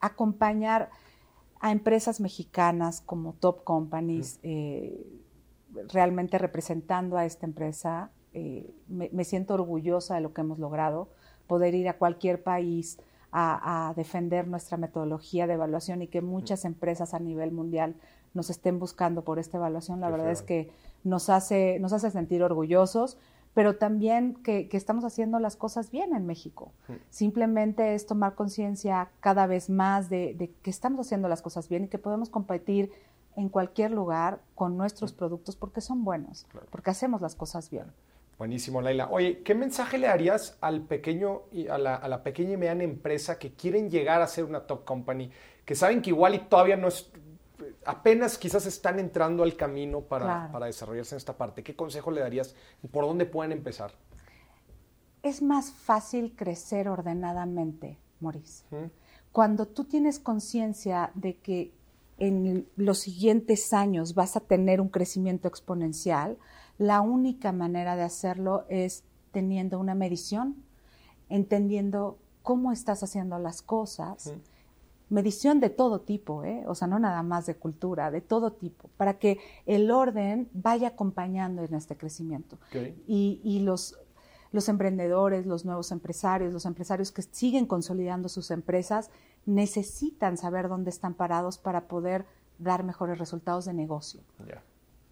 acompañar 0.00 0.90
a 1.60 1.72
empresas 1.72 2.20
mexicanas 2.20 3.02
como 3.04 3.34
top 3.34 3.64
companies, 3.64 4.38
eh, 4.42 5.04
realmente 5.92 6.38
representando 6.38 7.16
a 7.16 7.24
esta 7.24 7.46
empresa. 7.46 8.10
Eh, 8.32 8.70
me, 8.88 9.24
siento 9.24 9.54
orgullosa 9.54 10.16
de 10.16 10.20
lo 10.20 10.34
que 10.34 10.42
hemos 10.42 10.58
logrado, 10.58 11.08
poder 11.46 11.74
ir 11.74 11.88
a 11.88 11.98
cualquier 11.98 12.42
país 12.42 12.98
a, 13.32 13.92
defender 13.96 14.48
nuestra 14.48 14.78
metodología 14.78 15.46
de 15.46 15.54
evaluación 15.54 16.00
y 16.00 16.06
que 16.06 16.22
muchas 16.22 16.64
empresas 16.64 17.12
a 17.12 17.18
nivel 17.18 17.52
mundial 17.52 17.94
nos 18.32 18.48
estén 18.48 18.78
buscando 18.78 19.22
por 19.22 19.38
esta 19.38 19.58
evaluación. 19.58 20.00
La 20.00 20.08
verdad 20.08 20.30
es 20.30 20.40
que 20.40 20.70
nos 21.04 21.28
hace, 21.28 21.78
nos 21.78 21.92
hace 21.92 22.10
sentir 22.10 22.42
orgullosos, 22.42 23.18
pero 23.52 23.76
también 23.76 24.34
que, 24.42 24.68
estamos 24.72 25.04
haciendo 25.04 25.38
las 25.38 25.56
cosas 25.56 25.90
bien 25.90 26.14
en 26.14 26.26
México. 26.26 26.72
Simplemente 27.10 27.94
es 27.94 28.06
tomar 28.06 28.34
conciencia 28.34 29.10
cada 29.20 29.46
vez 29.46 29.68
más 29.68 30.08
de, 30.08 30.34
de, 30.34 30.50
que 30.62 30.70
estamos 30.70 31.00
haciendo 31.00 31.28
las 31.28 31.42
cosas 31.42 31.68
bien 31.68 31.84
y 31.84 31.88
que 31.88 31.98
podemos 31.98 32.30
competir 32.30 32.90
en 33.36 33.50
cualquier 33.50 33.90
lugar 33.90 34.40
con 34.54 34.76
nuestros 34.76 35.12
productos 35.12 35.56
porque 35.56 35.82
son 35.82 36.04
buenos, 36.04 36.46
porque 36.70 36.90
hacemos 36.90 37.20
las 37.20 37.34
cosas 37.34 37.70
bien. 37.70 37.92
Buenísimo, 38.38 38.82
Laila. 38.82 39.08
Oye, 39.10 39.42
¿qué 39.42 39.54
mensaje 39.54 39.96
le 39.96 40.08
darías 40.08 40.58
al 40.60 40.82
pequeño 40.82 41.44
y 41.52 41.68
a 41.68 41.78
la, 41.78 42.22
pequeña 42.22 42.52
y 42.52 42.56
mediana 42.58 42.84
empresa 42.84 43.38
que 43.38 43.54
quieren 43.54 43.90
llegar 43.90 44.20
a 44.20 44.26
ser 44.26 44.44
una 44.44 44.66
top 44.66 44.84
company, 44.84 45.30
que 45.64 45.74
saben 45.74 46.02
que 46.02 46.10
igual 46.10 46.34
y 46.34 46.40
todavía 46.40 46.76
no 46.76 46.88
es, 46.88 47.10
apenas 47.86 48.36
quizás 48.36 48.66
están 48.66 48.98
entrando 48.98 49.42
al 49.42 49.56
camino 49.56 50.02
para, 50.02 50.50
desarrollarse 50.66 51.14
en 51.14 51.16
esta 51.16 51.32
parte? 51.32 51.62
¿Qué 51.62 51.74
consejo 51.74 52.10
le 52.10 52.20
darías? 52.20 52.54
¿Por 52.90 53.06
dónde 53.06 53.24
pueden 53.24 53.52
empezar? 53.52 53.92
Es 55.22 55.40
más 55.40 55.72
fácil 55.72 56.34
crecer 56.36 56.88
ordenadamente, 56.90 57.98
Maurice. 58.20 58.64
Cuando 59.32 59.66
tú 59.66 59.84
tienes 59.84 60.18
conciencia 60.18 61.10
de 61.14 61.38
que 61.38 61.72
en 62.18 62.66
los 62.76 62.98
siguientes 62.98 63.72
años 63.72 64.14
vas 64.14 64.36
a 64.36 64.40
tener 64.40 64.80
un 64.80 64.88
crecimiento 64.88 65.48
exponencial, 65.48 66.38
la 66.78 67.00
única 67.00 67.52
manera 67.52 67.96
de 67.96 68.02
hacerlo 68.02 68.64
es 68.68 69.04
teniendo 69.32 69.78
una 69.78 69.94
medición, 69.94 70.56
entendiendo 71.28 72.18
cómo 72.42 72.72
estás 72.72 73.02
haciendo 73.02 73.38
las 73.38 73.62
cosas, 73.62 74.32
medición 75.08 75.60
de 75.60 75.70
todo 75.70 76.00
tipo, 76.00 76.44
¿eh? 76.44 76.64
o 76.66 76.74
sea, 76.74 76.88
no 76.88 76.98
nada 76.98 77.22
más 77.22 77.46
de 77.46 77.54
cultura, 77.54 78.10
de 78.10 78.20
todo 78.20 78.52
tipo, 78.52 78.88
para 78.96 79.18
que 79.18 79.38
el 79.64 79.90
orden 79.90 80.48
vaya 80.52 80.88
acompañando 80.88 81.62
en 81.62 81.74
este 81.74 81.96
crecimiento. 81.96 82.58
Y, 83.06 83.40
y 83.42 83.60
los, 83.60 83.98
los 84.52 84.68
emprendedores, 84.68 85.46
los 85.46 85.64
nuevos 85.64 85.92
empresarios, 85.92 86.52
los 86.52 86.66
empresarios 86.66 87.12
que 87.12 87.22
siguen 87.22 87.66
consolidando 87.66 88.28
sus 88.28 88.50
empresas, 88.50 89.10
necesitan 89.44 90.36
saber 90.36 90.68
dónde 90.68 90.90
están 90.90 91.14
parados 91.14 91.58
para 91.58 91.88
poder 91.88 92.26
dar 92.58 92.84
mejores 92.84 93.18
resultados 93.18 93.64
de 93.64 93.74
negocio. 93.74 94.20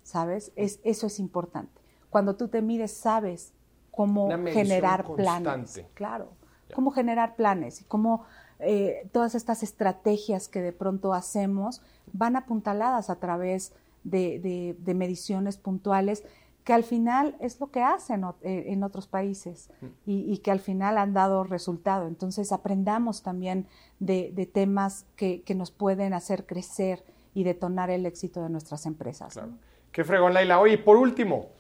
¿Sabes? 0.05 0.53
Es, 0.55 0.79
eso 0.85 1.09
es 1.09 1.19
importante. 1.19 1.83
Cuando 2.11 2.37
tú 2.37 2.47
te 2.47 2.62
mides, 2.62 2.93
sabes 2.93 3.53
cómo 3.90 4.29
generar 4.47 5.05
planes. 5.17 5.83
Claro. 5.95 6.33
Cómo 6.73 6.93
generar 6.93 7.35
planes 7.35 7.81
y 7.81 7.85
cómo 7.85 8.25
eh, 8.61 9.09
todas 9.12 9.35
estas 9.35 9.64
estrategias 9.64 10.49
que 10.49 10.62
de 10.62 10.73
pronto 10.73 11.12
hacemos 11.12 11.83
van 12.12 12.37
apuntaladas 12.37 13.11
a 13.11 13.17
través 13.17 13.73
de 14.05 14.95
mediciones 14.95 15.57
puntuales 15.57 16.23
que 16.64 16.73
al 16.73 16.83
final 16.83 17.37
es 17.40 17.61
lo 17.61 17.71
que 17.71 17.83
hacen 17.83 18.25
eh, 18.40 18.64
en 18.69 18.83
otros 18.83 19.07
países 19.07 19.69
y, 20.07 20.38
que 20.38 20.51
al 20.51 20.61
final 20.61 20.97
han 20.97 21.12
dado 21.12 21.45
resultado. 21.45 22.09
Entonces 22.09 22.53
aprendamos 22.53 23.23
también 23.23 23.67
de, 24.01 24.51
temas 24.53 25.05
que, 25.14 25.45
nos 25.55 25.71
pueden 25.71 26.14
hacer 26.14 26.47
crecer 26.47 27.05
y 27.35 27.45
detonar 27.45 27.90
el 27.90 28.07
éxito 28.07 28.43
de 28.43 28.49
nuestras 28.49 28.87
empresas. 28.87 29.35
Claro. 29.35 29.53
Qué 29.95 30.03
fregón, 30.03 30.35
Laila. 30.35 30.59
Oye, 30.59 30.77
por 30.77 30.97
último, 30.97 31.53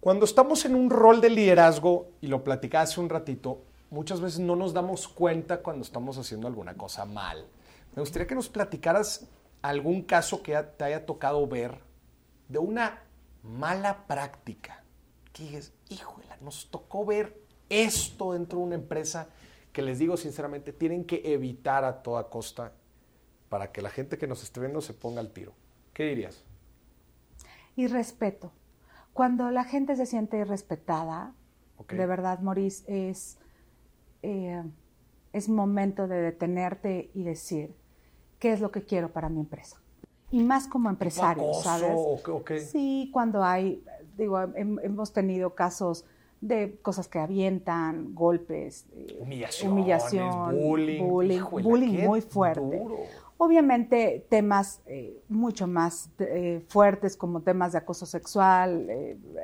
cuando 0.00 0.24
estamos 0.24 0.64
en 0.64 0.74
un 0.74 0.88
rol 0.88 1.20
de 1.20 1.28
liderazgo, 1.28 2.08
y 2.22 2.28
lo 2.28 2.42
platicaba 2.42 2.84
hace 2.84 3.00
un 3.00 3.10
ratito, 3.10 3.64
muchas 3.90 4.22
veces 4.22 4.40
no 4.40 4.56
nos 4.56 4.72
damos 4.72 5.08
cuenta 5.08 5.58
cuando 5.58 5.82
estamos 5.84 6.16
haciendo 6.16 6.48
alguna 6.48 6.72
cosa 6.72 7.04
mal. 7.04 7.46
Me 7.94 8.00
gustaría 8.00 8.26
que 8.26 8.34
nos 8.34 8.48
platicaras 8.48 9.28
algún 9.60 10.04
caso 10.04 10.42
que 10.42 10.56
te 10.78 10.84
haya 10.84 11.04
tocado 11.04 11.46
ver 11.46 11.80
de 12.48 12.58
una 12.58 13.02
mala 13.42 14.06
práctica. 14.06 14.82
Que 15.34 15.58
es, 15.58 15.74
híjole, 15.90 16.24
nos 16.40 16.70
tocó 16.70 17.04
ver 17.04 17.38
esto 17.68 18.32
dentro 18.32 18.60
de 18.60 18.64
una 18.64 18.74
empresa 18.76 19.28
que 19.70 19.82
les 19.82 19.98
digo 19.98 20.16
sinceramente, 20.16 20.72
tienen 20.72 21.04
que 21.04 21.20
evitar 21.26 21.84
a 21.84 22.02
toda 22.02 22.30
costa 22.30 22.72
para 23.50 23.70
que 23.70 23.82
la 23.82 23.90
gente 23.90 24.16
que 24.16 24.26
nos 24.26 24.42
esté 24.42 24.60
viendo 24.60 24.80
se 24.80 24.94
ponga 24.94 25.20
al 25.20 25.30
tiro. 25.30 25.52
¿Qué 25.92 26.04
dirías? 26.04 26.42
Y 27.76 27.86
respeto. 27.86 28.52
Cuando 29.12 29.50
la 29.50 29.64
gente 29.64 29.96
se 29.96 30.06
siente 30.06 30.38
irrespetada, 30.38 31.34
de 31.88 32.06
verdad, 32.06 32.40
Maurice, 32.40 32.84
es, 32.86 33.38
eh, 34.22 34.62
es 35.32 35.48
momento 35.48 36.06
de 36.06 36.22
detenerte 36.22 37.10
y 37.12 37.24
decir, 37.24 37.74
¿qué 38.38 38.52
es 38.52 38.60
lo 38.60 38.70
que 38.70 38.84
quiero 38.84 39.12
para 39.12 39.28
mi 39.28 39.40
empresa? 39.40 39.82
y 40.32 40.42
más 40.42 40.66
como 40.66 40.88
empresario, 40.88 41.52
¿sabes? 41.52 41.94
Sí, 42.70 43.10
cuando 43.12 43.44
hay, 43.44 43.84
digo, 44.16 44.40
hemos 44.40 45.12
tenido 45.12 45.54
casos 45.54 46.06
de 46.40 46.78
cosas 46.82 47.06
que 47.06 47.18
avientan, 47.18 48.14
golpes, 48.14 48.86
eh, 48.92 49.18
humillación, 49.20 50.58
bullying, 50.58 51.04
bullying, 51.62 52.04
muy 52.06 52.22
fuerte. 52.22 52.82
Obviamente 53.44 54.26
temas 54.28 54.82
eh, 54.86 55.22
mucho 55.28 55.66
más 55.66 56.10
eh, 56.18 56.64
fuertes 56.68 57.16
como 57.16 57.40
temas 57.40 57.72
de 57.72 57.78
acoso 57.78 58.06
sexual, 58.06 58.88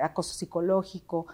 acoso 0.00 0.34
psicológico, 0.34 1.26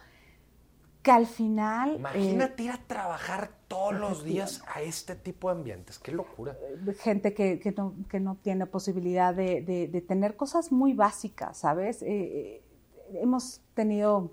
que 1.04 1.10
al 1.10 1.26
final... 1.26 1.96
Imagínate 1.96 2.62
ir 2.62 2.70
a 2.70 2.78
trabajar 2.78 3.50
todos 3.68 3.94
los 3.94 4.24
días 4.24 4.62
a 4.74 4.80
este 4.80 5.14
tipo 5.14 5.50
de 5.50 5.58
ambientes, 5.58 5.98
qué 5.98 6.10
locura. 6.12 6.56
Eh, 6.88 6.94
gente 6.94 7.34
que, 7.34 7.60
que, 7.60 7.72
no, 7.72 7.94
que 8.08 8.20
no, 8.20 8.36
tiene 8.36 8.64
posibilidad 8.64 9.34
de, 9.34 9.60
de, 9.60 10.00
tener 10.00 10.34
cosas 10.34 10.72
muy 10.72 10.94
básicas, 10.94 11.58
¿sabes? 11.58 12.00
Eh, 12.00 12.06
eh, 12.08 12.62
hemos 13.20 13.60
tenido 13.74 14.30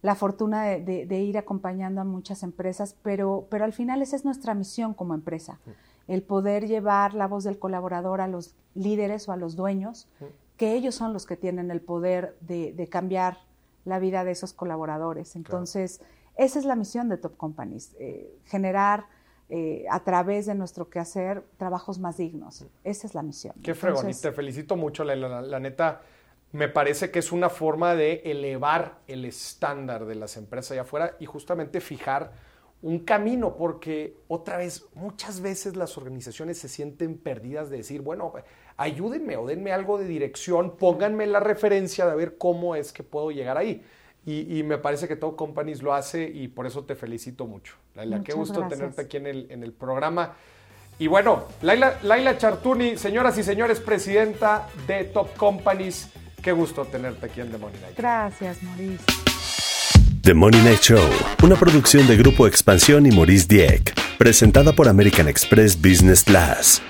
la 0.00 0.14
fortuna 0.14 0.62
de, 0.62 1.06
de, 1.06 1.20
ir 1.22 1.38
acompañando 1.38 2.00
a 2.00 2.04
muchas 2.04 2.44
empresas, 2.44 2.94
pero, 3.02 3.48
pero 3.50 3.64
al 3.64 3.72
final 3.72 4.00
esa 4.00 4.14
es 4.14 4.24
nuestra 4.24 4.54
misión 4.54 4.94
como 4.94 5.12
empresa, 5.12 5.58
el 6.08 6.22
poder 6.22 6.66
llevar 6.66 7.14
la 7.14 7.26
voz 7.26 7.44
del 7.44 7.58
colaborador 7.58 8.20
a 8.20 8.28
los 8.28 8.54
líderes 8.74 9.28
o 9.28 9.32
a 9.32 9.36
los 9.36 9.56
dueños, 9.56 10.08
que 10.56 10.74
ellos 10.74 10.94
son 10.94 11.12
los 11.12 11.26
que 11.26 11.36
tienen 11.36 11.70
el 11.70 11.80
poder 11.80 12.36
de, 12.40 12.88
cambiar 12.90 13.38
la 13.84 13.98
vida 13.98 14.24
de 14.24 14.32
esos 14.32 14.52
colaboradores. 14.52 15.36
Entonces, 15.36 16.00
esa 16.36 16.58
es 16.58 16.64
la 16.64 16.76
misión 16.76 17.08
de 17.08 17.16
Top 17.16 17.36
Companies, 17.36 17.94
eh, 17.98 18.30
generar 18.44 19.06
eh, 19.48 19.84
a 19.90 20.00
través 20.00 20.46
de 20.46 20.56
nuestro 20.56 20.88
quehacer 20.88 21.44
trabajos 21.56 22.00
más 22.00 22.16
dignos. 22.16 22.64
Esa 22.82 23.06
es 23.06 23.14
la 23.14 23.22
misión. 23.22 23.54
Qué 23.62 23.74
fregón, 23.74 24.10
y 24.10 24.14
te 24.14 24.32
felicito 24.32 24.76
mucho, 24.76 25.04
la, 25.04 25.14
la, 25.14 25.60
neta. 25.60 26.02
Me 26.50 26.68
parece 26.68 27.12
que 27.12 27.20
es 27.20 27.30
una 27.30 27.48
forma 27.48 27.94
de 27.94 28.22
elevar 28.24 28.98
el 29.06 29.24
estándar 29.24 30.04
de 30.06 30.16
las 30.16 30.36
empresas 30.36 30.72
allá 30.72 30.82
afuera 30.82 31.16
y 31.20 31.26
justamente 31.26 31.80
fijar 31.80 32.32
un 32.82 33.00
camino, 33.00 33.56
porque 33.56 34.16
otra 34.28 34.58
vez, 34.58 34.86
muchas 34.94 35.40
veces 35.40 35.76
las 35.76 35.96
organizaciones 35.98 36.58
se 36.58 36.68
sienten 36.68 37.16
perdidas 37.16 37.70
de 37.70 37.78
decir, 37.78 38.02
bueno, 38.02 38.32
ayúdenme 38.76 39.36
o 39.36 39.46
denme 39.46 39.72
algo 39.72 39.98
de 39.98 40.06
dirección, 40.06 40.76
pónganme 40.76 41.26
la 41.26 41.40
referencia 41.40 42.06
de 42.06 42.14
ver 42.14 42.38
cómo 42.38 42.76
es 42.76 42.92
que 42.92 43.02
puedo 43.02 43.30
llegar 43.30 43.56
ahí. 43.56 43.82
Y, 44.28 44.64
me 44.64 44.76
parece 44.76 45.06
que 45.06 45.14
todo 45.14 45.36
Companies 45.36 45.82
lo 45.82 45.94
hace 45.94 46.28
y 46.28 46.48
por 46.48 46.66
eso 46.66 46.84
te 46.84 46.96
felicito 46.96 47.46
mucho. 47.46 47.76
Laila, 47.94 48.24
qué 48.24 48.32
gusto 48.32 48.66
tenerte 48.66 49.02
aquí 49.02 49.18
en 49.18 49.28
el, 49.28 49.46
en 49.50 49.62
el 49.62 49.72
programa. 49.72 50.34
Y 50.98 51.06
bueno, 51.06 51.44
Laila, 51.62 51.98
Laila 52.02 52.36
Chartuni, 52.36 52.96
señoras 52.96 53.38
y 53.38 53.44
señores, 53.44 53.78
presidenta 53.78 54.66
de 54.88 55.04
Top 55.04 55.36
Companies, 55.36 56.10
qué 56.42 56.50
gusto 56.50 56.84
tenerte 56.86 57.26
aquí 57.26 57.40
en 57.40 57.52
The 57.52 57.58
Money 57.58 57.80
Night. 57.80 57.96
Gracias, 57.96 58.60
Maurice. 58.64 59.25
The 60.26 60.34
Money 60.34 60.60
Night 60.62 60.80
Show, 60.80 61.08
una 61.44 61.54
producción 61.54 62.04
de 62.08 62.16
Grupo 62.16 62.48
Expansión 62.48 63.06
y 63.06 63.12
Maurice 63.12 63.46
Dieck, 63.46 63.94
presentada 64.18 64.72
por 64.72 64.88
American 64.88 65.28
Express 65.28 65.80
Business 65.80 66.24
Class. 66.24 66.82